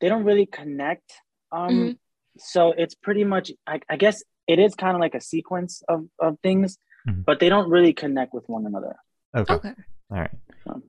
they 0.00 0.08
don't 0.08 0.22
really 0.22 0.46
connect 0.46 1.12
um 1.50 1.74
Mhm. 1.74 1.98
so 2.38 2.72
it's 2.76 2.94
pretty 2.94 3.24
much 3.24 3.50
I, 3.66 3.80
I 3.88 3.96
guess 3.96 4.22
it 4.46 4.60
is 4.60 4.76
kind 4.76 4.94
of 4.94 5.00
like 5.00 5.16
a 5.16 5.20
sequence 5.20 5.82
of 5.88 6.06
of 6.20 6.38
things 6.40 6.78
Mhm. 7.10 7.24
but 7.24 7.40
they 7.40 7.48
don't 7.48 7.68
really 7.70 7.92
connect 7.92 8.32
with 8.34 8.48
one 8.48 8.66
another 8.66 8.96
Okay. 9.36 9.54
Okay. 9.54 9.72
All 10.10 10.18
right. 10.18 10.30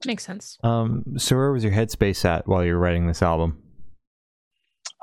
Makes 0.06 0.26
sense. 0.26 0.58
Um. 0.64 1.04
So 1.18 1.36
where 1.36 1.52
was 1.52 1.64
your 1.64 1.74
headspace 1.74 2.26
at 2.26 2.48
while 2.48 2.64
you 2.66 2.74
were 2.74 2.80
writing 2.80 3.06
this 3.08 3.22
album? 3.22 3.62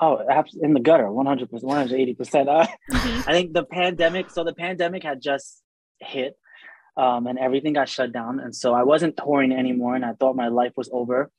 oh 0.01 0.19
in 0.63 0.75
the 0.75 0.81
gutter 0.81 1.05
100% 1.11 1.49
180% 1.63 2.49
uh, 2.49 2.67
Mhm. 2.91 3.29
i 3.29 3.33
think 3.33 3.53
the 3.53 3.65
pandemic 3.65 4.31
so 4.31 4.45
the 4.45 4.55
pandemic 4.55 5.03
had 5.03 5.21
just 5.21 5.61
hit 6.01 6.37
um, 6.97 7.27
and 7.27 7.37
everything 7.39 7.73
got 7.73 7.89
shut 7.89 8.13
down 8.13 8.39
and 8.39 8.55
so 8.55 8.75
i 8.75 8.85
wasn't 8.85 9.17
touring 9.17 9.51
anymore 9.53 9.97
and 9.97 10.05
i 10.05 10.13
thought 10.13 10.37
my 10.37 10.49
life 10.49 10.73
was 10.77 10.89
over 10.93 11.31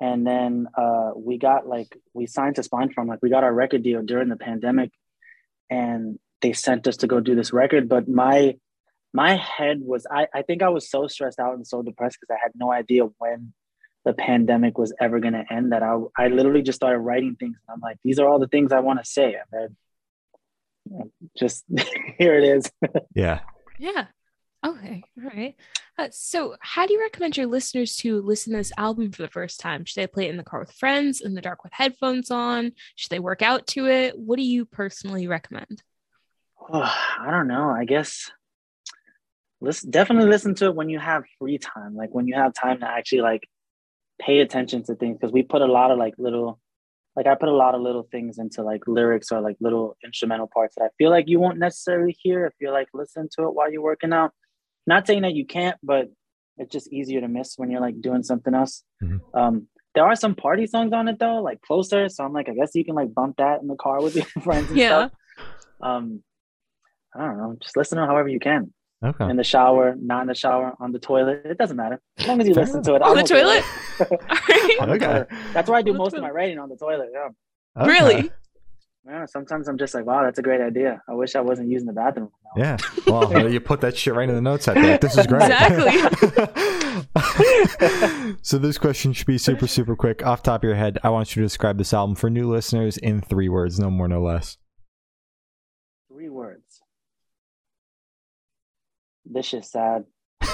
and 0.00 0.24
then 0.26 0.68
uh, 0.76 1.10
we 1.16 1.36
got 1.38 1.66
like 1.66 1.96
we 2.12 2.26
signed 2.26 2.54
to 2.56 2.62
Spinefarm 2.62 3.08
like 3.08 3.20
we 3.22 3.30
got 3.30 3.42
our 3.44 3.52
record 3.54 3.82
deal 3.82 4.02
during 4.02 4.28
the 4.28 4.36
pandemic 4.36 4.90
and 5.70 6.18
they 6.42 6.52
sent 6.52 6.86
us 6.86 6.96
to 6.98 7.06
go 7.08 7.18
do 7.20 7.34
this 7.34 7.52
record 7.52 7.88
but 7.88 8.06
my 8.08 8.56
my 9.14 9.36
head 9.36 9.80
was 9.80 10.06
i, 10.10 10.26
I 10.34 10.42
think 10.42 10.62
i 10.62 10.68
was 10.68 10.90
so 10.90 11.06
stressed 11.06 11.40
out 11.40 11.54
and 11.54 11.66
so 11.66 11.80
depressed 11.82 12.18
because 12.20 12.34
i 12.34 12.42
had 12.42 12.52
no 12.54 12.70
idea 12.70 13.04
when 13.18 13.54
the 14.04 14.12
pandemic 14.12 14.76
was 14.76 14.92
ever 15.00 15.18
going 15.18 15.32
to 15.32 15.50
end 15.50 15.72
that 15.72 15.82
I, 15.82 15.98
I 16.18 16.28
literally 16.28 16.60
just 16.60 16.76
started 16.76 16.98
writing 16.98 17.36
things 17.36 17.56
and 17.66 17.74
i'm 17.74 17.80
like 17.80 17.96
these 18.04 18.18
are 18.18 18.28
all 18.28 18.38
the 18.38 18.48
things 18.48 18.72
i 18.72 18.80
want 18.80 19.02
to 19.02 19.10
say 19.10 19.34
and 19.34 19.46
then 19.52 19.76
just 21.38 21.64
here 22.18 22.34
it 22.34 22.44
is 22.44 22.70
Yeah. 23.14 23.40
Yeah. 23.78 24.06
Okay. 24.64 25.02
All 25.18 25.30
right. 25.30 25.56
Uh, 25.98 26.08
so, 26.10 26.56
how 26.60 26.86
do 26.86 26.94
you 26.94 27.00
recommend 27.00 27.36
your 27.36 27.46
listeners 27.46 27.96
to 27.96 28.20
listen 28.22 28.52
to 28.52 28.58
this 28.58 28.72
album 28.78 29.12
for 29.12 29.22
the 29.22 29.28
first 29.28 29.60
time? 29.60 29.84
Should 29.84 30.00
they 30.00 30.06
play 30.06 30.26
it 30.26 30.30
in 30.30 30.36
the 30.36 30.42
car 30.42 30.60
with 30.60 30.72
friends, 30.72 31.20
in 31.20 31.34
the 31.34 31.42
dark 31.42 31.62
with 31.62 31.72
headphones 31.72 32.30
on? 32.30 32.72
Should 32.96 33.10
they 33.10 33.18
work 33.18 33.42
out 33.42 33.66
to 33.68 33.86
it? 33.86 34.18
What 34.18 34.36
do 34.36 34.42
you 34.42 34.64
personally 34.64 35.26
recommend? 35.26 35.82
Oh, 36.60 36.80
I 37.20 37.30
don't 37.30 37.48
know. 37.48 37.68
I 37.68 37.84
guess 37.84 38.30
listen 39.64 39.90
definitely 39.90 40.28
listen 40.30 40.54
to 40.56 40.66
it 40.66 40.74
when 40.74 40.88
you 40.88 40.98
have 40.98 41.24
free 41.38 41.58
time, 41.58 41.94
like 41.96 42.10
when 42.12 42.26
you 42.28 42.34
have 42.34 42.52
time 42.54 42.80
to 42.80 42.88
actually 42.88 43.22
like 43.22 43.42
pay 44.20 44.40
attention 44.40 44.82
to 44.84 44.94
things 44.94 45.16
because 45.18 45.32
we 45.32 45.42
put 45.42 45.62
a 45.62 45.66
lot 45.66 45.90
of 45.90 45.98
like 45.98 46.14
little 46.18 46.60
like 47.16 47.26
I 47.26 47.34
put 47.36 47.48
a 47.48 47.54
lot 47.54 47.74
of 47.76 47.80
little 47.80 48.06
things 48.10 48.38
into 48.38 48.62
like 48.62 48.82
lyrics 48.88 49.30
or 49.32 49.40
like 49.40 49.56
little 49.60 49.96
instrumental 50.04 50.48
parts 50.52 50.74
that 50.76 50.84
I 50.84 50.88
feel 50.98 51.10
like 51.10 51.26
you 51.28 51.38
won't 51.38 51.58
necessarily 51.58 52.16
hear 52.20 52.46
if 52.46 52.52
you're 52.60 52.72
like 52.72 52.88
listening 52.92 53.28
to 53.38 53.44
it 53.46 53.54
while 53.54 53.70
you're 53.70 53.82
working 53.82 54.12
out. 54.12 54.32
Not 54.86 55.06
saying 55.06 55.22
that 55.22 55.34
you 55.34 55.46
can't, 55.46 55.76
but 55.82 56.10
it's 56.58 56.72
just 56.72 56.92
easier 56.92 57.20
to 57.20 57.28
miss 57.28 57.54
when 57.56 57.70
you're 57.70 57.80
like 57.80 58.00
doing 58.00 58.22
something 58.24 58.54
else. 58.54 58.82
Mhm. 59.02 59.20
Um, 59.32 59.68
there 59.94 60.04
are 60.04 60.16
some 60.16 60.34
party 60.34 60.66
songs 60.66 60.92
on 60.92 61.06
it 61.08 61.18
though, 61.20 61.40
like 61.40 61.60
closer. 61.62 62.08
So 62.08 62.24
I'm 62.24 62.32
like, 62.32 62.48
I 62.48 62.54
guess 62.54 62.74
you 62.74 62.84
can 62.84 62.96
like 62.96 63.14
bump 63.14 63.36
that 63.38 63.60
in 63.62 63.68
the 63.68 63.76
car 63.76 64.02
with 64.02 64.16
your 64.16 64.24
friends 64.42 64.68
and 64.70 64.78
Yeah. 64.78 64.88
stuff. 64.88 65.12
Um, 65.80 66.22
I 67.14 67.26
don't 67.26 67.38
know, 67.38 67.56
just 67.62 67.76
listen 67.76 67.98
to 67.98 68.04
it 68.04 68.08
however 68.08 68.28
you 68.28 68.40
can. 68.40 68.72
Okay. 69.04 69.28
In 69.28 69.36
the 69.36 69.44
shower, 69.44 69.94
not 70.00 70.22
in 70.22 70.28
the 70.28 70.34
shower, 70.34 70.72
on 70.80 70.90
the 70.92 70.98
toilet. 70.98 71.42
It 71.44 71.58
doesn't 71.58 71.76
matter. 71.76 72.00
As 72.18 72.26
long 72.26 72.40
as 72.40 72.48
you 72.48 72.54
listen 72.54 72.82
to 72.84 72.94
it. 72.94 73.02
On 73.02 73.14
the 73.16 73.22
toilet? 73.22 73.62
it. 74.00 74.80
On 74.80 74.88
the 74.88 74.94
Okay. 74.94 75.04
toilet. 75.04 75.28
That's 75.52 75.68
where 75.68 75.76
I 75.78 75.82
do 75.82 75.90
On 75.90 75.96
the 75.96 76.02
most 76.02 76.14
of 76.14 76.22
my 76.22 76.30
writing 76.30 76.58
on 76.58 76.68
the 76.70 76.76
toilet. 76.76 77.10
Yeah. 77.12 77.28
Okay. 77.82 77.90
Really? 77.90 78.30
Yeah. 79.06 79.26
Sometimes 79.26 79.68
I'm 79.68 79.76
just 79.76 79.92
like, 79.94 80.06
wow, 80.06 80.22
that's 80.22 80.38
a 80.38 80.42
great 80.42 80.62
idea. 80.62 81.02
I 81.06 81.12
wish 81.12 81.34
I 81.36 81.40
wasn't 81.42 81.68
using 81.68 81.86
the 81.86 81.92
bathroom. 81.92 82.30
now. 82.56 82.62
Yeah. 82.62 82.76
Well, 83.06 83.50
you 83.52 83.60
put 83.60 83.82
that 83.82 83.94
shit 83.98 84.14
right 84.14 84.26
in 84.26 84.34
the 84.34 84.40
notes. 84.40 84.66
I 84.68 84.74
think 84.74 85.00
this 85.02 85.18
is 85.18 85.26
great. 85.26 85.42
Exactly. 85.42 85.98
so 88.42 88.56
this 88.56 88.78
question 88.78 89.12
should 89.12 89.26
be 89.26 89.36
super, 89.36 89.66
super 89.66 89.94
quick. 89.96 90.24
Off 90.24 90.42
top 90.42 90.62
of 90.62 90.64
your 90.66 90.76
head, 90.76 90.98
I 91.02 91.10
want 91.10 91.36
you 91.36 91.42
to 91.42 91.46
describe 91.46 91.76
this 91.76 91.92
album 91.92 92.14
for 92.16 92.30
new 92.30 92.48
listeners 92.50 92.96
in 92.96 93.20
three 93.20 93.50
words, 93.50 93.78
no 93.78 93.90
more, 93.90 94.08
no 94.08 94.22
less. 94.22 94.56
Three 96.10 96.30
words. 96.30 96.80
This 99.24 99.46
shit's 99.46 99.70
sad. 99.70 100.04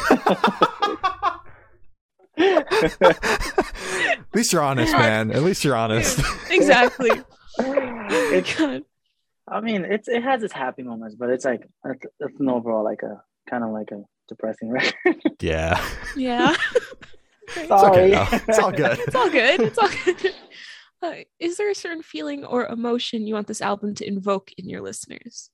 At 2.38 4.34
least 4.34 4.52
you're 4.52 4.62
honest, 4.62 4.92
man. 4.92 5.32
At 5.32 5.42
least 5.42 5.64
you're 5.64 5.76
honest. 5.76 6.20
exactly. 6.50 7.10
it's, 7.58 8.56
God. 8.56 8.82
I 9.48 9.60
mean, 9.60 9.84
it's 9.84 10.08
it 10.08 10.22
has 10.22 10.42
its 10.42 10.52
happy 10.52 10.82
moments, 10.82 11.16
but 11.16 11.30
it's 11.30 11.44
like 11.44 11.68
it's, 11.84 12.06
it's 12.20 12.40
an 12.40 12.48
overall 12.48 12.84
like 12.84 13.02
a 13.02 13.22
kind 13.48 13.64
of 13.64 13.70
like 13.70 13.90
a 13.90 14.02
depressing 14.28 14.70
record. 14.70 15.20
yeah. 15.40 15.84
Yeah. 16.16 16.54
It's 17.56 17.70
okay, 17.70 18.12
Sorry. 18.12 18.40
It's 18.48 18.58
all 18.58 18.70
good. 18.70 18.98
It's 19.00 19.14
all 19.14 19.30
good. 19.30 19.60
It's 19.60 19.78
all 19.78 19.90
good. 20.04 20.34
Uh, 21.02 21.24
is 21.38 21.56
there 21.56 21.70
a 21.70 21.74
certain 21.74 22.02
feeling 22.02 22.44
or 22.44 22.66
emotion 22.66 23.26
you 23.26 23.34
want 23.34 23.46
this 23.46 23.62
album 23.62 23.94
to 23.96 24.06
invoke 24.06 24.52
in 24.58 24.68
your 24.68 24.82
listeners? 24.82 25.50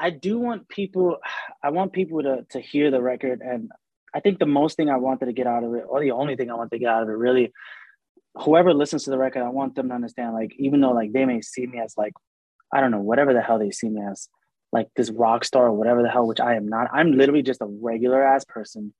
I 0.00 0.10
do 0.10 0.38
want 0.38 0.68
people. 0.68 1.18
I 1.62 1.70
want 1.70 1.92
people 1.92 2.22
to 2.22 2.46
to 2.50 2.60
hear 2.60 2.90
the 2.90 3.02
record, 3.02 3.42
and 3.42 3.70
I 4.14 4.20
think 4.20 4.38
the 4.38 4.46
most 4.46 4.76
thing 4.76 4.88
I 4.88 4.96
wanted 4.96 5.26
to 5.26 5.32
get 5.32 5.46
out 5.46 5.62
of 5.62 5.74
it, 5.74 5.84
or 5.86 6.00
the 6.00 6.12
only 6.12 6.36
thing 6.36 6.50
I 6.50 6.54
want 6.54 6.70
to 6.72 6.78
get 6.78 6.88
out 6.88 7.02
of 7.02 7.08
it, 7.10 7.12
really, 7.12 7.52
whoever 8.34 8.72
listens 8.72 9.04
to 9.04 9.10
the 9.10 9.18
record, 9.18 9.42
I 9.42 9.50
want 9.50 9.74
them 9.74 9.88
to 9.90 9.94
understand, 9.94 10.32
like, 10.34 10.52
even 10.58 10.80
though 10.80 10.92
like 10.92 11.12
they 11.12 11.26
may 11.26 11.40
see 11.42 11.66
me 11.66 11.78
as 11.78 11.94
like, 11.96 12.14
I 12.72 12.80
don't 12.80 12.90
know, 12.90 13.00
whatever 13.00 13.34
the 13.34 13.42
hell 13.42 13.58
they 13.58 13.70
see 13.70 13.88
me 13.88 14.00
as, 14.10 14.28
like 14.72 14.88
this 14.96 15.10
rock 15.10 15.44
star 15.44 15.66
or 15.66 15.72
whatever 15.72 16.02
the 16.02 16.08
hell, 16.08 16.26
which 16.26 16.40
I 16.40 16.54
am 16.54 16.66
not. 16.66 16.88
I'm 16.92 17.12
literally 17.12 17.42
just 17.42 17.60
a 17.60 17.66
regular 17.66 18.22
ass 18.22 18.44
person 18.44 18.94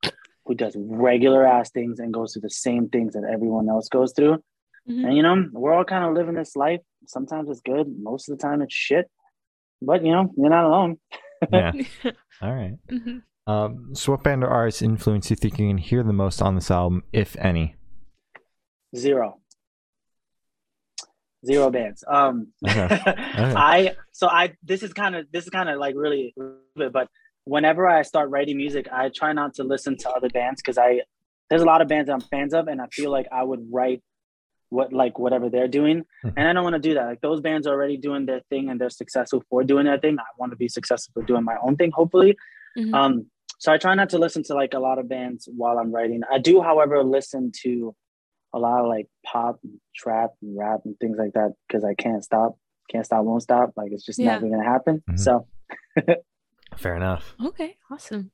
who 0.44 0.54
does 0.54 0.76
regular 0.78 1.46
ass 1.46 1.70
things 1.70 1.98
and 1.98 2.12
goes 2.12 2.32
through 2.32 2.42
the 2.42 2.50
same 2.50 2.88
things 2.88 3.14
that 3.14 3.24
everyone 3.24 3.68
else 3.68 3.88
goes 3.88 4.12
through. 4.12 4.42
Mhm. 4.88 5.06
And 5.06 5.16
you 5.16 5.22
know, 5.22 5.48
we're 5.52 5.72
all 5.72 5.84
kind 5.84 6.04
of 6.04 6.14
living 6.14 6.34
this 6.34 6.56
life. 6.56 6.80
Sometimes 7.06 7.48
it's 7.48 7.60
good, 7.60 7.86
most 8.02 8.28
of 8.28 8.36
the 8.36 8.42
time 8.42 8.62
it's 8.62 8.74
shit. 8.74 9.10
But 9.82 10.04
you 10.04 10.12
know, 10.12 10.32
you're 10.36 10.50
not 10.50 10.64
alone. 10.64 10.98
Yeah. 11.50 11.72
All 12.42 12.54
right. 12.54 12.74
Mhm. 12.90 13.22
Um, 13.46 13.94
so 13.94 14.12
what 14.12 14.22
band 14.22 14.44
or 14.44 14.48
artist 14.48 14.82
influence 14.82 15.28
do 15.28 15.32
you 15.32 15.36
think 15.36 15.58
you 15.58 15.68
can 15.68 15.78
hear 15.78 16.02
the 16.02 16.12
most 16.12 16.42
on 16.42 16.54
this 16.54 16.70
album, 16.70 17.02
if 17.14 17.34
any? 17.38 17.76
Zero. 18.94 19.40
Zero 21.46 21.70
bands. 21.70 22.04
Um 22.06 22.48
Okay. 22.68 22.88
I 23.06 23.96
so 24.12 24.28
I 24.28 24.52
this 24.62 24.82
is 24.82 24.92
kind 24.92 25.16
of 25.16 25.26
this 25.32 25.44
is 25.44 25.50
kind 25.50 25.70
of 25.70 25.78
like 25.78 25.94
really 25.96 26.34
but 26.76 27.08
whenever 27.44 27.88
I 27.88 28.02
start 28.02 28.28
writing 28.28 28.58
music, 28.58 28.86
I 28.92 29.08
try 29.08 29.32
not 29.32 29.54
to 29.54 29.64
listen 29.64 29.96
to 29.98 30.10
other 30.10 30.28
bands 30.28 30.60
because 30.60 30.76
I 30.76 31.00
there's 31.48 31.62
a 31.62 31.66
lot 31.66 31.80
of 31.80 31.88
bands 31.88 32.08
that 32.08 32.12
I'm 32.12 32.20
fans 32.20 32.52
of 32.52 32.68
and 32.68 32.80
I 32.82 32.86
feel 32.92 33.10
like 33.10 33.26
I 33.32 33.42
would 33.42 33.66
write 33.72 34.02
what 34.70 34.92
like 34.92 35.18
whatever 35.18 35.48
they're 35.50 35.68
doing. 35.68 36.04
Mhm. 36.24 36.32
And 36.36 36.48
I 36.48 36.52
don't 36.54 36.64
want 36.64 36.74
to 36.74 36.88
do 36.88 36.94
that. 36.94 37.06
Like 37.06 37.20
those 37.20 37.40
bands 37.40 37.66
are 37.66 37.74
already 37.74 37.96
doing 37.98 38.24
their 38.26 38.40
thing 38.50 38.70
and 38.70 38.80
they're 38.80 38.90
successful 38.90 39.42
for 39.50 39.62
doing 39.64 39.84
their 39.84 39.98
thing. 39.98 40.18
I 40.18 40.24
want 40.38 40.50
to 40.52 40.56
be 40.56 40.68
successful 40.68 41.12
for 41.14 41.22
doing 41.26 41.44
my 41.44 41.56
own 41.62 41.76
thing, 41.76 41.90
hopefully. 41.92 42.36
Mhm. 42.78 42.94
Um, 42.94 43.26
so 43.58 43.72
I 43.72 43.76
try 43.78 43.94
not 43.94 44.08
to 44.10 44.18
listen 44.18 44.42
to 44.44 44.54
like 44.54 44.72
a 44.74 44.78
lot 44.78 44.98
of 44.98 45.08
bands 45.08 45.48
while 45.54 45.78
I'm 45.78 45.92
writing. 45.92 46.22
I 46.32 46.38
do, 46.38 46.62
however, 46.62 47.02
listen 47.04 47.52
to 47.62 47.94
a 48.52 48.58
lot 48.58 48.80
of 48.80 48.86
like 48.88 49.06
pop, 49.24 49.58
and 49.62 49.78
trap, 49.94 50.30
and 50.42 50.56
rap 50.58 50.80
and 50.84 50.98
things 50.98 51.18
like 51.18 51.34
that 51.34 51.52
because 51.68 51.84
I 51.84 51.94
can't 51.94 52.24
stop, 52.24 52.56
can't 52.90 53.04
stop, 53.06 53.24
won't 53.24 53.42
stop. 53.42 53.72
Like 53.76 53.92
it's 53.92 54.04
just 54.04 54.18
Yeah. 54.18 54.32
never 54.32 54.48
gonna 54.48 54.64
happen. 54.64 55.02
Mhm. 55.08 55.18
So 55.18 55.46
Fair 56.76 56.94
enough. 56.96 57.34
Okay, 57.44 57.76
awesome. 57.90 58.30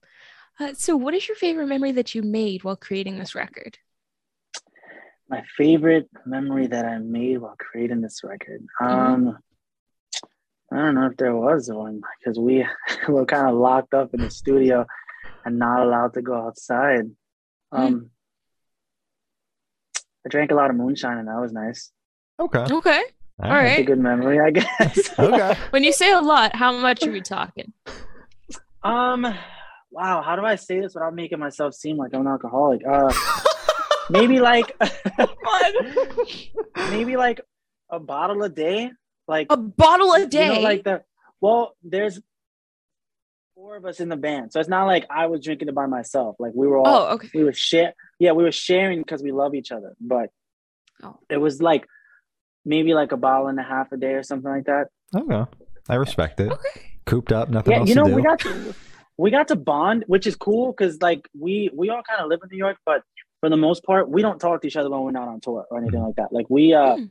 Uh, 0.60 0.72
so, 0.74 0.96
what 0.96 1.14
is 1.14 1.26
your 1.28 1.36
favorite 1.36 1.66
memory 1.66 1.92
that 1.92 2.14
you 2.14 2.22
made 2.22 2.64
while 2.64 2.76
creating 2.76 3.18
this 3.18 3.34
record? 3.34 3.78
My 5.28 5.42
favorite 5.56 6.08
memory 6.24 6.66
that 6.68 6.84
I 6.84 6.98
made 6.98 7.38
while 7.38 7.56
creating 7.58 8.00
this 8.00 8.20
record. 8.22 8.64
Mhm. 8.80 8.86
Um, 8.86 9.38
I 10.72 10.76
don't 10.78 10.94
know 10.94 11.06
if 11.06 11.16
there 11.16 11.34
was 11.34 11.70
one 11.70 12.00
because 12.18 12.38
we 12.38 12.66
were 13.08 13.24
kind 13.26 13.48
of 13.48 13.54
locked 13.56 13.94
up 13.94 14.14
in 14.14 14.20
the 14.20 14.30
studio 14.30 14.86
and 15.44 15.58
not 15.58 15.80
allowed 15.82 16.14
to 16.14 16.22
go 16.22 16.34
outside. 16.34 17.10
Um, 17.72 18.10
I 20.24 20.28
drank 20.28 20.50
a 20.50 20.54
lot 20.54 20.70
of 20.70 20.76
moonshine 20.76 21.18
and 21.18 21.28
that 21.28 21.40
was 21.40 21.52
nice. 21.52 21.92
Okay. 22.40 22.66
Okay. 22.70 23.02
All 23.42 23.50
All 23.50 23.54
That's 23.54 23.70
right. 23.70 23.78
a 23.80 23.84
good 23.84 23.98
memory, 23.98 24.40
I 24.40 24.50
guess. 24.50 25.10
Okay. 25.18 25.56
When 25.70 25.84
you 25.84 25.92
say 25.92 26.10
a 26.12 26.20
lot, 26.20 26.56
how 26.56 26.72
much 26.72 27.06
are 27.06 27.10
we 27.12 27.20
talking? 27.20 27.72
um, 28.82 29.22
wow, 29.90 30.22
how 30.22 30.36
do 30.36 30.44
I 30.44 30.56
say 30.56 30.80
this 30.80 30.94
without 30.94 31.14
making 31.14 31.38
myself 31.38 31.74
seem 31.74 31.96
like 31.96 32.12
I'm 32.14 32.22
an 32.22 32.26
alcoholic? 32.28 32.82
Uh, 32.86 33.12
maybe 34.10 34.40
like, 34.50 34.76
maybe 36.90 37.16
like 37.16 37.40
a 37.90 37.98
bottle 38.00 38.42
a 38.42 38.48
day. 38.48 38.90
Like 39.28 39.48
A 39.50 39.56
bottle 39.56 40.12
a 40.12 40.26
day. 40.26 40.46
You 40.48 40.54
know, 40.54 40.60
like 40.60 40.84
the 40.84 41.02
well, 41.40 41.74
there's 41.82 42.20
four 43.54 43.76
of 43.76 43.84
us 43.84 44.00
in 44.00 44.08
the 44.08 44.16
band, 44.16 44.52
so 44.52 44.60
it's 44.60 44.68
not 44.68 44.84
like 44.86 45.06
I 45.10 45.26
was 45.26 45.42
drinking 45.42 45.68
it 45.68 45.74
by 45.74 45.86
myself. 45.86 46.36
Like 46.38 46.52
we 46.54 46.66
were 46.66 46.78
all 46.78 46.86
oh, 46.86 47.14
okay. 47.14 47.28
we 47.34 47.44
were 47.44 47.52
share. 47.52 47.94
Yeah, 48.18 48.32
we 48.32 48.44
were 48.44 48.52
sharing 48.52 48.98
because 49.00 49.22
we 49.22 49.32
love 49.32 49.54
each 49.54 49.72
other. 49.72 49.94
But 50.00 50.30
Oh. 51.02 51.18
it 51.28 51.36
was 51.36 51.60
like 51.60 51.86
maybe 52.64 52.94
like 52.94 53.12
a 53.12 53.18
bottle 53.18 53.48
and 53.48 53.60
a 53.60 53.62
half 53.62 53.92
a 53.92 53.98
day 53.98 54.14
or 54.14 54.22
something 54.22 54.50
like 54.50 54.64
that. 54.64 54.86
Okay. 55.14 55.44
I 55.90 55.94
respect 55.96 56.40
it. 56.40 56.50
Okay. 56.50 56.80
Cooped 57.04 57.32
up, 57.32 57.50
nothing 57.50 57.72
Yeah, 57.74 57.78
else 57.80 57.88
you 57.90 57.94
know 57.96 58.04
to 58.04 58.10
do. 58.10 58.16
we 58.16 58.22
got 58.22 58.40
to 58.40 58.74
we 59.18 59.30
got 59.30 59.48
to 59.48 59.56
bond, 59.56 60.04
which 60.06 60.26
is 60.26 60.36
cool 60.36 60.72
because 60.72 61.02
like 61.02 61.28
we 61.38 61.68
we 61.74 61.90
all 61.90 62.02
kind 62.08 62.22
of 62.22 62.28
live 62.28 62.40
in 62.44 62.48
New 62.50 62.56
York, 62.56 62.78
but 62.86 63.02
for 63.46 63.50
the 63.50 63.56
most 63.56 63.84
part, 63.84 64.08
we 64.10 64.22
don't 64.22 64.40
talk 64.40 64.60
to 64.60 64.66
each 64.66 64.74
other 64.76 64.90
when 64.90 65.02
we're 65.02 65.12
not 65.12 65.28
on 65.28 65.38
tour 65.40 65.64
or 65.70 65.78
anything 65.78 66.02
like 66.02 66.16
that. 66.16 66.32
Like 66.32 66.46
we 66.50 66.74
uh 66.74 66.96
Mm. 66.96 67.10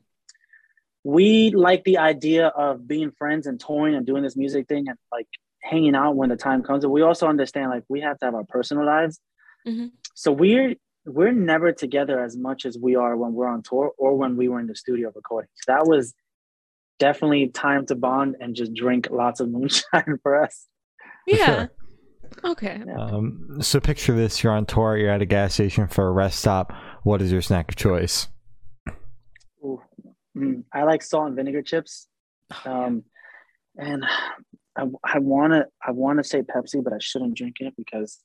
we 1.06 1.52
like 1.52 1.84
the 1.86 1.98
idea 1.98 2.48
of 2.48 2.86
being 2.86 3.12
friends 3.12 3.48
and 3.48 3.58
touring 3.58 3.96
and 3.96 4.06
doing 4.06 4.22
this 4.22 4.36
music 4.36 4.68
thing 4.68 4.90
and 4.90 4.98
like 5.14 5.28
hanging 5.62 5.96
out 5.96 6.18
when 6.18 6.28
the 6.30 6.36
time 6.36 6.62
comes. 6.62 6.84
And 6.84 6.92
we 6.92 7.04
also 7.04 7.28
understand 7.28 7.70
like 7.70 7.84
we 7.88 8.02
have 8.02 8.18
to 8.20 8.26
have 8.26 8.36
our 8.36 8.44
personal 8.44 8.86
lives. 8.86 9.22
Mhm. 9.66 9.92
So 10.14 10.34
we're 10.34 10.76
we're 11.06 11.32
never 11.32 11.72
together 11.72 12.20
as 12.22 12.36
much 12.36 12.66
as 12.66 12.78
we 12.78 12.96
are 12.98 13.16
when 13.16 13.32
we're 13.34 13.48
on 13.48 13.62
tour 13.62 13.92
or 13.98 14.18
when 14.18 14.36
we 14.36 14.50
were 14.50 14.60
in 14.60 14.68
the 14.68 14.76
studio 14.76 15.12
recording. 15.16 15.50
So 15.64 15.72
that 15.74 15.86
was 15.88 16.14
definitely 17.00 17.48
time 17.50 17.86
to 17.86 17.96
bond 17.96 18.36
and 18.42 18.56
just 18.56 18.74
drink 18.74 19.08
lots 19.10 19.40
of 19.40 19.48
moonshine 19.50 20.18
for 20.24 20.44
us. 20.44 20.68
Yeah. 21.28 21.68
Okay. 22.44 22.82
Um, 22.98 23.58
so 23.62 23.80
picture 23.80 24.14
this: 24.16 24.44
you're 24.44 24.54
on 24.54 24.66
tour, 24.66 24.98
you're 24.98 25.12
at 25.12 25.22
a 25.22 25.26
gas 25.26 25.54
station 25.54 25.88
for 25.88 26.08
a 26.08 26.12
rest 26.12 26.40
stop. 26.40 26.74
What 27.04 27.22
is 27.22 27.32
your 27.32 27.42
snack 27.42 27.70
of 27.70 27.76
choice? 27.76 28.28
Ooh. 29.64 29.82
Mm, 30.36 30.64
I 30.74 30.84
like 30.84 31.02
salt 31.02 31.28
and 31.28 31.36
vinegar 31.36 31.62
chips. 31.62 32.08
Um, 32.66 33.04
and 33.78 34.04
I, 34.76 34.86
I 35.04 35.20
want 35.20 35.54
to 35.54 35.66
I 35.86 35.92
want 35.92 36.20
to 36.20 36.24
say 36.24 36.42
Pepsi, 36.42 36.84
but 36.84 36.94
I 36.94 36.98
shouldn't 37.00 37.36
drink 37.36 37.58
it 37.60 37.74
because 37.78 38.20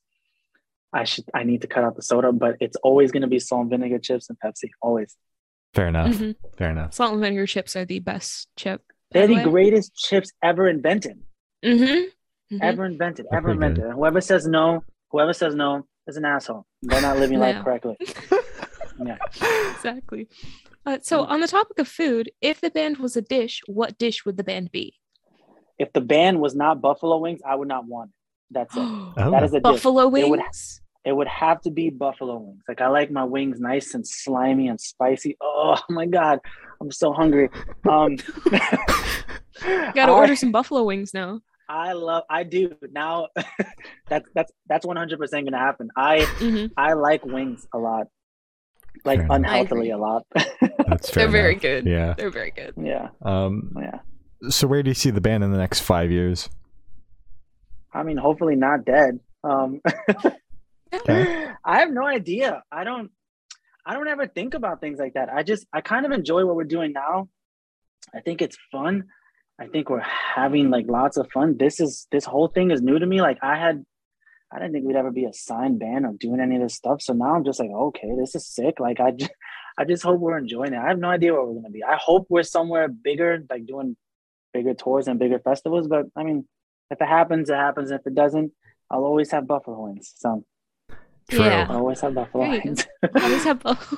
I 0.93 1.05
should 1.05 1.25
I 1.35 1.45
need 1.45 1.63
to 1.63 1.69
cut 1.69 1.85
out 1.85 1.97
the 1.97 2.03
soda. 2.03 2.33
But 2.33 2.57
it's 2.61 2.77
always 2.83 3.13
going 3.13 3.23
to 3.23 3.29
be 3.29 3.39
salt 3.39 3.63
and 3.63 3.71
vinegar 3.71 3.99
chips 3.99 4.29
and 4.29 4.39
Pepsi. 4.39 4.71
Always. 4.83 5.17
Fair 5.75 5.87
enough. 5.89 6.17
Mhm. 6.17 6.35
Fair 6.59 6.71
enough. 6.71 6.95
Salt 6.95 7.13
and 7.13 7.21
vinegar 7.21 7.47
chips 7.47 7.77
are 7.77 7.85
the 7.85 8.01
best 8.01 8.49
chip. 8.57 8.83
They're 9.13 9.27
the 9.27 9.43
greatest 9.43 9.95
chips 9.95 10.33
ever 10.43 10.69
invented. 10.69 11.19
Mm-hmm. 11.65 12.09
Ever 12.61 12.85
invented. 12.87 13.27
Ever 13.33 13.43
pretty 13.43 13.57
invented. 13.57 13.85
And 13.85 13.95
whoever 13.95 14.21
says 14.21 14.47
no, 14.47 14.83
whoever 15.11 15.33
says 15.33 15.55
no 15.55 15.87
is 16.07 16.17
an 16.17 16.25
asshole. 16.25 16.67
They're 16.83 17.03
not 17.03 17.19
living 17.19 17.39
life 17.39 17.63
correctly. 17.65 17.97
Yeah. 19.03 19.17
exactly. 19.73 20.29
Uh, 20.85 20.99
so, 21.01 21.23
on 21.25 21.41
the 21.41 21.49
topic 21.49 21.79
of 21.79 21.89
food, 21.89 22.31
if 22.43 22.61
the 22.61 22.69
band 22.69 22.99
was 22.99 23.17
a 23.17 23.23
dish, 23.23 23.63
what 23.67 23.97
dish 23.97 24.27
would 24.27 24.37
the 24.37 24.45
band 24.45 24.71
be? 24.73 24.93
If 25.79 25.91
the 25.95 26.03
band 26.03 26.39
was 26.39 26.55
not 26.55 26.83
buffalo 26.83 27.17
wings, 27.17 27.41
I 27.47 27.55
would 27.55 27.67
not 27.69 27.87
want 27.87 28.11
it. 28.11 28.15
That's 28.51 28.77
it. 28.77 28.81
Oh, 29.17 29.31
That 29.31 29.43
is 29.45 29.53
a 29.55 29.61
dish. 29.61 29.63
Buffalo 29.63 30.15
It 30.15 30.29
would- 30.29 30.41
wings. 30.41 30.83
It 31.03 31.13
would 31.17 31.29
have 31.29 31.63
to 31.63 31.71
be 31.71 31.89
buffalo 31.89 32.37
wings. 32.37 32.63
Like 32.69 32.83
I 32.83 32.89
like 32.89 33.11
my 33.11 33.25
wings 33.25 33.59
nice 33.59 33.95
and 33.95 34.07
slimy 34.07 34.69
and 34.69 34.79
spicy. 34.79 35.39
Oh 35.41 35.79
my 35.89 36.05
god, 36.05 36.41
I'm 36.83 36.91
so 36.91 37.15
hungry. 37.15 37.49
Um, 37.89 38.17
Gotta 39.95 40.13
order 40.13 40.37
some 40.37 40.53
buffalo 40.53 40.85
wings 40.85 41.13
now. 41.15 41.41
I 41.73 41.93
love. 41.93 42.25
I 42.29 42.43
do 42.43 42.73
now. 42.91 43.29
that's 44.09 44.29
that's 44.35 44.53
that's 44.69 44.85
one 44.85 44.97
hundred 44.97 45.19
percent 45.21 45.47
gonna 45.47 45.59
happen. 45.59 45.89
I 45.97 46.19
Mhm. 46.41 46.73
I 46.77 46.95
like 46.95 47.25
wings 47.25 47.67
a 47.73 47.79
lot, 47.79 48.09
like 49.05 49.19
Fair 49.19 49.25
enough. 49.27 49.37
unhealthily 49.37 49.93
I 49.93 49.97
a 49.97 49.99
lot. 49.99 50.27
That's 50.89 51.09
fair 51.11 51.25
They're 51.25 51.31
very 51.33 51.55
good. 51.55 51.87
Yeah. 51.87 52.15
They're 52.19 52.31
very 52.31 52.51
good. 52.51 52.75
yeah, 52.77 53.11
Um. 53.23 53.73
yeah. 53.81 54.01
So 54.49 54.67
where 54.67 54.83
do 54.83 54.91
you 54.91 54.95
see 54.95 55.11
the 55.11 55.21
band 55.21 55.45
in 55.45 55.53
the 55.53 55.59
next 55.59 55.81
five 55.81 56.11
years? 56.11 56.49
I 57.95 58.03
mean, 58.03 58.17
hopefully 58.17 58.57
not 58.57 58.85
dead. 58.85 59.21
Um, 59.45 59.81
Okay. 60.93 61.47
I 61.65 61.79
have 61.81 61.91
no 61.93 62.05
idea. 62.05 62.63
I 62.73 62.83
don't. 62.83 63.11
I 63.87 63.95
don't 63.95 64.09
ever 64.09 64.27
think 64.27 64.55
about 64.55 64.81
things 64.81 64.99
like 64.99 65.15
that. 65.15 65.29
I 65.33 65.45
just 65.45 65.67
I 65.73 65.81
kind 65.83 66.05
of 66.05 66.11
enjoy 66.13 66.45
what 66.45 66.57
we're 66.57 66.65
doing 66.65 66.93
now. 66.93 67.29
I 68.15 68.21
think 68.21 68.43
it's 68.43 68.57
fun. 68.73 69.05
I 69.61 69.67
think 69.67 69.91
we're 69.91 70.01
having 70.01 70.71
like 70.71 70.87
lots 70.89 71.19
of 71.19 71.31
fun. 71.33 71.57
This 71.59 71.81
is 71.81 72.07
this 72.11 72.25
whole 72.25 72.49
thing 72.49 72.71
is 72.71 72.81
new 72.81 72.99
to 72.99 73.07
me. 73.07 73.21
Like 73.21 73.39
I 73.43 73.57
had 73.57 73.85
I 74.51 74.59
didn't 74.59 74.73
think 74.73 74.87
we'd 74.87 74.97
ever 74.97 75.11
be 75.11 75.27
a 75.27 75.33
signed 75.33 75.79
band 75.79 76.07
or 76.07 76.15
doing 76.19 76.41
any 76.41 76.57
of 76.57 76.63
this 76.63 76.75
stuff. 76.75 77.03
So 77.03 77.13
now 77.13 77.35
I'm 77.35 77.45
just 77.45 77.61
like, 77.61 77.71
okay, 77.71 78.09
this 78.19 78.35
is 78.35 78.47
sick. 78.47 78.81
Like 78.81 79.01
I 79.01 79.11
just 79.11 79.31
I 79.79 79.85
just 79.85 80.03
hope 80.03 80.19
we're 80.19 80.39
enjoying 80.39 80.73
it. 80.73 80.79
I 80.79 80.89
have 80.89 80.99
no 80.99 81.09
idea 81.09 81.33
where 81.33 81.45
we're 81.45 81.55
gonna 81.55 81.71
be. 81.71 81.85
I 81.85 81.97
hope 81.97 82.27
we're 82.31 82.43
somewhere 82.43 82.89
bigger, 82.89 83.45
like 83.51 83.67
doing 83.67 83.97
bigger 84.55 84.75
tours 84.75 85.09
and 85.09 85.19
bigger 85.19 85.39
festivals. 85.39 85.89
But 85.89 86.07
I 86.17 86.23
mean, 86.25 86.49
if 86.91 87.01
it 87.01 87.07
happens, 87.07 87.51
it 87.51 87.57
happens. 87.57 87.91
If 87.91 88.07
it 88.07 88.15
doesn't, 88.15 88.53
I'll 88.91 89.05
always 89.05 89.31
have 89.31 89.47
Buffalo 89.47 89.87
Wings. 89.87 90.15
So 90.17 90.45
True. 91.31 91.45
Yeah. 91.45 91.67
I'll 91.71 91.79
always 91.79 92.01
have 92.01 92.15
Buffalo 92.15 92.51
There. 92.51 92.61
Wings. 92.65 92.87
Always 93.15 93.45
have 93.45 93.61
both. 93.61 93.95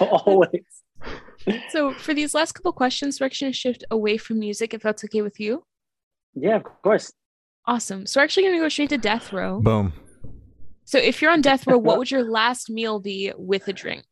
always. 0.00 0.82
So 1.70 1.92
for 1.94 2.14
these 2.14 2.34
last 2.34 2.52
couple 2.52 2.72
questions, 2.72 3.20
we're 3.20 3.26
actually 3.26 3.46
gonna 3.46 3.54
shift 3.54 3.84
away 3.90 4.16
from 4.16 4.38
music 4.38 4.74
if 4.74 4.82
that's 4.82 5.04
okay 5.04 5.22
with 5.22 5.38
you. 5.40 5.64
Yeah, 6.34 6.56
of 6.56 6.64
course. 6.82 7.12
Awesome. 7.66 8.06
So 8.06 8.20
we're 8.20 8.24
actually 8.24 8.44
gonna 8.44 8.58
go 8.58 8.68
straight 8.68 8.90
to 8.90 8.98
death 8.98 9.32
row. 9.32 9.60
Boom. 9.60 9.92
So 10.84 10.98
if 10.98 11.22
you're 11.22 11.30
on 11.30 11.40
death 11.40 11.66
row, 11.66 11.78
what 11.78 11.98
would 11.98 12.10
your 12.10 12.24
last 12.24 12.68
meal 12.70 12.98
be 13.00 13.32
with 13.36 13.68
a 13.68 13.72
drink? 13.72 14.04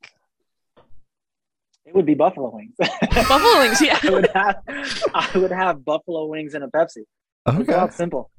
It 1.84 1.94
would 1.94 2.06
be 2.06 2.14
buffalo 2.14 2.50
wings. 2.54 2.74
Buffalo 2.78 3.58
wings, 3.60 3.80
yeah. 3.80 3.98
I 4.04 4.10
would 4.10 4.28
have 4.34 4.56
I 5.14 5.30
would 5.38 5.50
have 5.52 5.84
buffalo 5.84 6.26
wings 6.26 6.52
and 6.54 6.62
a 6.62 6.68
Pepsi. 6.68 6.98
It's 7.46 7.60
Okay. 7.60 7.72
all 7.72 7.90
simple. 7.90 8.30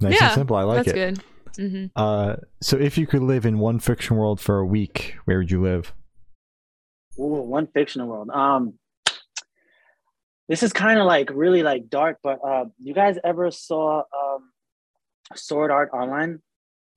Nice 0.00 0.14
Yeah, 0.18 0.24
and 0.26 0.32
simple. 0.32 0.56
I 0.56 0.62
like 0.62 0.84
That's 0.86 0.96
it. 0.96 1.16
That's 1.54 1.58
good. 1.58 1.70
hmm 1.70 1.86
Uh, 1.94 2.36
so 2.62 2.78
if 2.78 2.96
you 2.96 3.06
could 3.06 3.22
live 3.22 3.44
in 3.44 3.58
one 3.58 3.80
fiction 3.80 4.16
world 4.16 4.40
for 4.40 4.58
a 4.58 4.64
week, 4.66 5.16
where 5.26 5.38
would 5.38 5.50
you 5.50 5.60
live? 5.60 5.92
Ooh, 7.20 7.42
one 7.42 7.66
fictional 7.66 8.08
world. 8.08 8.30
Um 8.30 8.74
this 10.48 10.62
is 10.62 10.72
kind 10.72 10.98
of 10.98 11.06
like 11.06 11.30
really 11.32 11.62
like 11.62 11.88
dark, 11.88 12.18
but 12.22 12.38
uh 12.44 12.64
you 12.78 12.94
guys 12.94 13.16
ever 13.24 13.50
saw 13.50 13.98
um 14.00 14.50
Sword 15.34 15.70
Art 15.70 15.90
Online? 15.92 16.40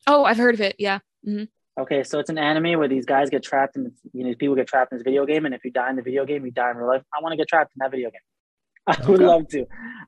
Oh, 0.07 0.23
I've 0.23 0.37
heard 0.37 0.55
of 0.55 0.61
it. 0.61 0.75
Yeah. 0.79 0.99
hmm 1.23 1.43
Okay, 1.79 2.03
so 2.03 2.19
it's 2.19 2.29
an 2.29 2.37
anime 2.37 2.77
where 2.77 2.87
these 2.87 3.05
guys 3.05 3.31
get 3.31 3.41
trapped 3.43 3.75
in 3.75 3.91
you 4.13 4.23
know 4.25 4.35
people 4.35 4.55
get 4.55 4.67
trapped 4.67 4.91
in 4.91 4.97
this 4.97 5.03
video 5.03 5.25
game, 5.25 5.45
and 5.45 5.55
if 5.55 5.63
you 5.65 5.71
die 5.71 5.89
in 5.89 5.95
the 5.95 6.03
video 6.03 6.25
game, 6.25 6.45
you 6.45 6.51
die 6.51 6.69
in 6.71 6.77
real 6.77 6.87
life. 6.87 7.03
I 7.15 7.21
want 7.21 7.33
to 7.33 7.37
get 7.37 7.47
trapped 7.47 7.73
in 7.75 7.79
that 7.79 7.91
video 7.91 8.11
game. 8.11 8.21
I 8.87 8.95
would 9.07 9.15
Okay. 9.15 9.25
love 9.25 9.47
to. 9.49 9.65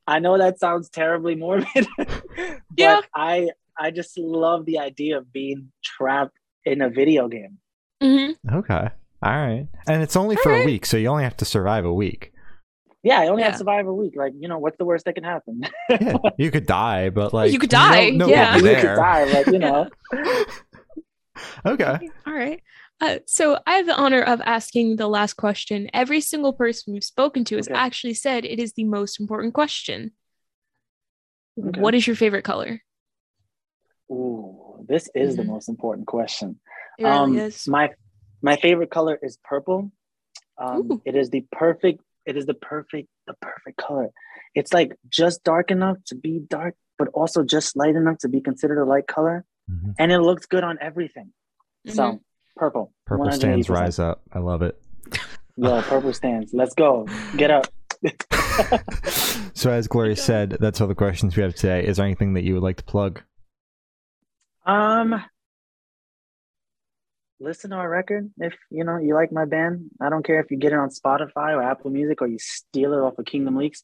I 0.08 0.20
know 0.20 0.38
that 0.38 0.60
sounds 0.60 0.90
terribly 0.90 1.36
morbid, 1.36 1.88
but 1.98 2.62
Yeah. 2.78 3.02
I 3.16 3.50
I 3.78 3.92
just 3.92 4.18
love 4.18 4.66
the 4.66 4.78
idea 4.80 5.18
of 5.18 5.32
being 5.34 5.72
trapped 5.84 6.38
in 6.66 6.82
a 6.82 6.90
video 6.90 7.28
game. 7.28 7.58
hmm 8.02 8.32
Okay. 8.52 8.90
All 9.24 9.32
right. 9.32 9.68
And 9.88 10.04
it's 10.04 10.16
only 10.16 10.36
All 10.38 10.44
for 10.44 10.54
a 10.54 10.66
week, 10.66 10.86
so 10.86 10.98
you 10.98 11.08
only 11.08 11.24
have 11.24 11.38
to 11.38 11.46
survive 11.46 11.86
a 11.86 11.94
week. 11.94 12.32
Yeah, 13.04 13.20
I 13.20 13.28
only 13.28 13.44
have 13.44 13.54
to 13.54 13.58
survive 13.60 13.86
a 13.88 13.94
week. 13.94 14.14
Like 14.16 14.34
you 14.40 14.48
know, 14.48 14.58
what's 14.58 14.78
the 14.78 14.86
worst 14.86 15.06
that 15.06 15.14
can 15.16 15.24
happen? 15.24 15.62
Yeah, 15.90 16.14
you 16.38 16.50
could 16.52 16.66
die, 16.66 17.10
but 17.10 17.34
like 17.34 17.52
You 17.52 17.60
could 17.60 17.70
die, 17.70 18.10
No, 18.10 18.26
no 18.26 18.32
yeah. 18.32 18.50
one 18.56 18.60
you 18.60 18.64
there. 18.66 18.82
could 18.82 18.96
die, 18.96 19.24
like 19.26 19.48
you 19.48 19.60
know. 19.60 19.90
okay. 21.66 22.10
All 22.26 22.34
right. 22.34 22.62
Uh, 23.02 23.18
so 23.26 23.60
I 23.68 23.76
have 23.76 23.86
the 23.86 23.96
honor 23.96 24.22
of 24.22 24.42
asking 24.46 24.96
the 24.96 25.08
last 25.08 25.34
question. 25.34 25.90
Every 25.94 26.22
single 26.22 26.54
person 26.54 26.94
we've 26.94 27.04
spoken 27.04 27.44
to 27.46 27.58
has 27.58 27.68
Okay. 27.68 27.76
actually 27.78 28.14
said 28.14 28.46
it 28.46 28.58
is 28.60 28.74
the 28.74 28.86
most 28.86 29.20
important 29.20 29.54
question. 29.54 30.12
Okay. 31.64 31.80
What 31.80 31.94
is 31.94 32.08
your 32.08 32.16
favorite 32.16 32.44
color? 32.44 32.82
Ooh, 34.12 34.86
this 34.88 35.10
is 35.14 35.36
the 35.36 35.44
Mhm. 35.44 35.48
most 35.48 35.70
important 35.70 36.08
question. 36.08 36.60
It 36.98 37.04
really 37.04 37.18
um, 37.18 37.38
is. 37.38 37.68
My 37.68 37.92
my 38.46 38.56
favorite 38.58 38.92
color 38.92 39.18
is 39.22 39.38
purple. 39.44 39.92
Um, 40.58 41.02
it 41.04 41.16
is 41.16 41.32
the 41.32 41.44
perfect. 41.52 42.00
It 42.28 42.38
is 42.38 42.46
the 42.46 42.54
perfect 42.54 43.08
the 43.28 43.34
perfect 43.42 43.78
color. 43.78 44.10
It's 44.54 44.72
like 44.72 44.96
just 45.10 45.44
dark 45.44 45.72
enough 45.72 45.98
to 46.10 46.16
be 46.16 46.40
dark, 46.48 46.76
but 47.00 47.08
also 47.10 47.44
just 47.44 47.76
light 47.76 47.96
enough 47.96 48.20
to 48.20 48.30
be 48.30 48.40
considered 48.40 48.80
a 48.80 48.86
light 48.86 49.08
color, 49.08 49.44
Mhm. 49.70 49.96
and 50.00 50.12
it 50.12 50.20
looks 50.20 50.46
good 50.46 50.64
on 50.64 50.78
everything. 50.80 51.34
So 51.88 52.04
Mhm. 52.04 52.20
purple. 52.56 52.94
Purple 53.06 53.32
stands 53.32 53.68
180%. 53.68 53.70
rise 53.82 54.00
up. 54.00 54.22
I 54.32 54.40
love 54.40 54.62
it. 54.62 54.80
Yo, 55.58 55.82
purple 55.92 56.14
stands. 56.14 56.54
Let's 56.54 56.76
go. 56.76 57.08
Get 57.36 57.50
up. 57.52 57.66
so 59.56 59.72
as 59.72 59.88
Gloria 59.88 60.16
said, 60.16 60.58
that's 60.60 60.80
all 60.82 60.88
the 60.88 60.94
questions 60.96 61.36
we 61.36 61.42
have 61.44 61.56
today. 61.56 61.86
Is 61.86 61.98
there 61.98 62.06
anything 62.06 62.34
that 62.36 62.44
you 62.44 62.54
would 62.54 62.64
like 62.64 62.78
to 62.78 62.84
plug? 62.84 63.22
Um, 64.66 65.22
listen 67.40 67.72
to 67.72 67.76
our 67.78 67.90
record 67.90 68.30
if 68.38 68.54
you 68.72 68.84
know 68.84 68.98
you 68.98 69.14
like 69.14 69.32
my 69.32 69.46
band. 69.46 69.90
I 70.02 70.10
don't 70.10 70.26
care 70.26 70.40
if 70.40 70.52
you 70.52 70.58
get 70.58 70.72
it 70.74 70.80
on 70.80 70.90
Spotify 70.90 71.56
or 71.56 71.62
Apple 71.64 71.92
Music 71.92 72.22
or 72.22 72.28
you 72.28 72.38
steal 72.40 72.94
it 72.94 72.98
off 72.98 73.18
of 73.18 73.26
Kingdom 73.26 73.56
Leaks. 73.58 73.84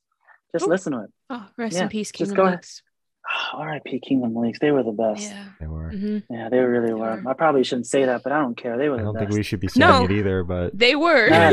Just 0.54 0.66
Ooh. 0.66 0.70
listen 0.70 0.94
to 0.94 1.00
it. 1.04 1.10
Oh, 1.30 1.48
rest 1.58 1.76
yeah, 1.76 1.84
in 1.84 1.90
peace, 1.90 2.12
just 2.12 2.18
Kingdom 2.32 2.36
go 2.38 2.44
ahead. 2.46 2.60
Leaks. 2.60 2.82
R.I.P. 3.54 4.00
Kingdom 4.02 4.36
Leaks. 4.36 4.60
They 4.60 4.72
were 4.72 4.84
the 4.84 4.92
best. 4.92 5.22
Yeah, 5.22 5.30
Yeah. 5.36 5.46
They 5.60 5.68
were. 5.68 5.90
hmm 5.92 6.18
they 6.50 6.60
really 6.60 6.94
were. 6.94 7.20
were. 7.22 7.30
I 7.30 7.34
probably 7.34 7.64
shouldn't 7.64 7.88
say 7.88 8.06
that, 8.06 8.24
but 8.24 8.32
I 8.32 8.40
don't 8.40 8.58
care. 8.58 8.78
They 8.78 8.90
were 8.90 9.00
I 9.00 9.04
don't 9.04 9.14
best. 9.14 9.28
think 9.28 9.38
we 9.38 9.44
should 9.44 9.60
be 9.60 9.68
saying 9.68 9.88
No. 9.90 10.06
it 10.06 10.12
either, 10.12 10.44
but 10.44 10.78
They 10.78 10.96
were. 10.96 11.30
Nah. 11.30 11.52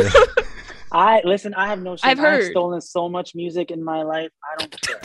I 0.92 1.20
listen. 1.24 1.52
I 1.54 1.68
have 1.68 1.80
no 1.80 1.96
shame. 1.96 2.10
I've 2.12 2.18
I've 2.18 2.24
heard. 2.24 2.50
stolen 2.50 2.80
so 2.80 3.08
much 3.10 3.34
music 3.34 3.70
in 3.70 3.84
my 3.84 4.02
life. 4.02 4.30
I 4.42 4.58
don't 4.58 4.80
care. 4.80 5.00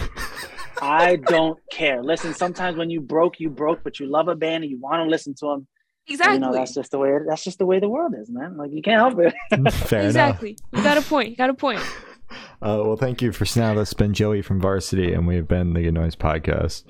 I 0.82 1.16
don't 1.18 1.60
care. 1.72 2.02
Listen, 2.04 2.34
sometimes 2.34 2.78
when 2.78 2.90
you 2.90 3.02
broke, 3.02 3.40
you 3.40 3.50
broke, 3.50 3.84
but 3.84 4.00
you 4.00 4.06
love 4.06 4.28
a 4.28 4.36
band 4.36 4.64
and 4.64 4.72
you 4.72 4.80
want 4.80 5.04
to 5.04 5.10
listen 5.10 5.34
to 5.40 5.46
them. 5.48 5.68
Exactly. 6.08 6.36
You 6.36 6.40
know, 6.40 6.54
that's 6.54 6.74
just 6.74 6.92
the 6.92 6.98
way. 7.00 7.18
That's 7.28 7.44
just 7.44 7.60
the 7.60 7.66
way 7.66 7.80
the 7.80 7.90
world 7.90 8.14
is, 8.20 8.30
man. 8.30 8.58
Like 8.58 8.72
you 8.72 8.82
can't 8.82 9.00
help 9.00 9.20
it. 9.20 9.74
fair 9.74 10.06
exactly. 10.06 10.58
You 10.72 10.84
got 10.84 10.98
a 10.98 11.02
point. 11.02 11.30
You 11.30 11.36
got 11.36 11.50
a 11.50 11.54
point. 11.54 11.82
Uh, 12.62 12.82
well, 12.84 12.96
thank 12.96 13.22
you 13.22 13.32
for 13.32 13.46
now. 13.60 13.74
That's 13.74 13.94
been 13.94 14.14
Joey 14.14 14.42
from 14.42 14.60
Varsity, 14.60 15.14
and 15.14 15.28
we 15.28 15.36
have 15.36 15.48
been 15.48 15.74
the 15.74 15.84
Good 15.84 15.94
Noise 15.94 16.16
Podcast. 16.16 16.84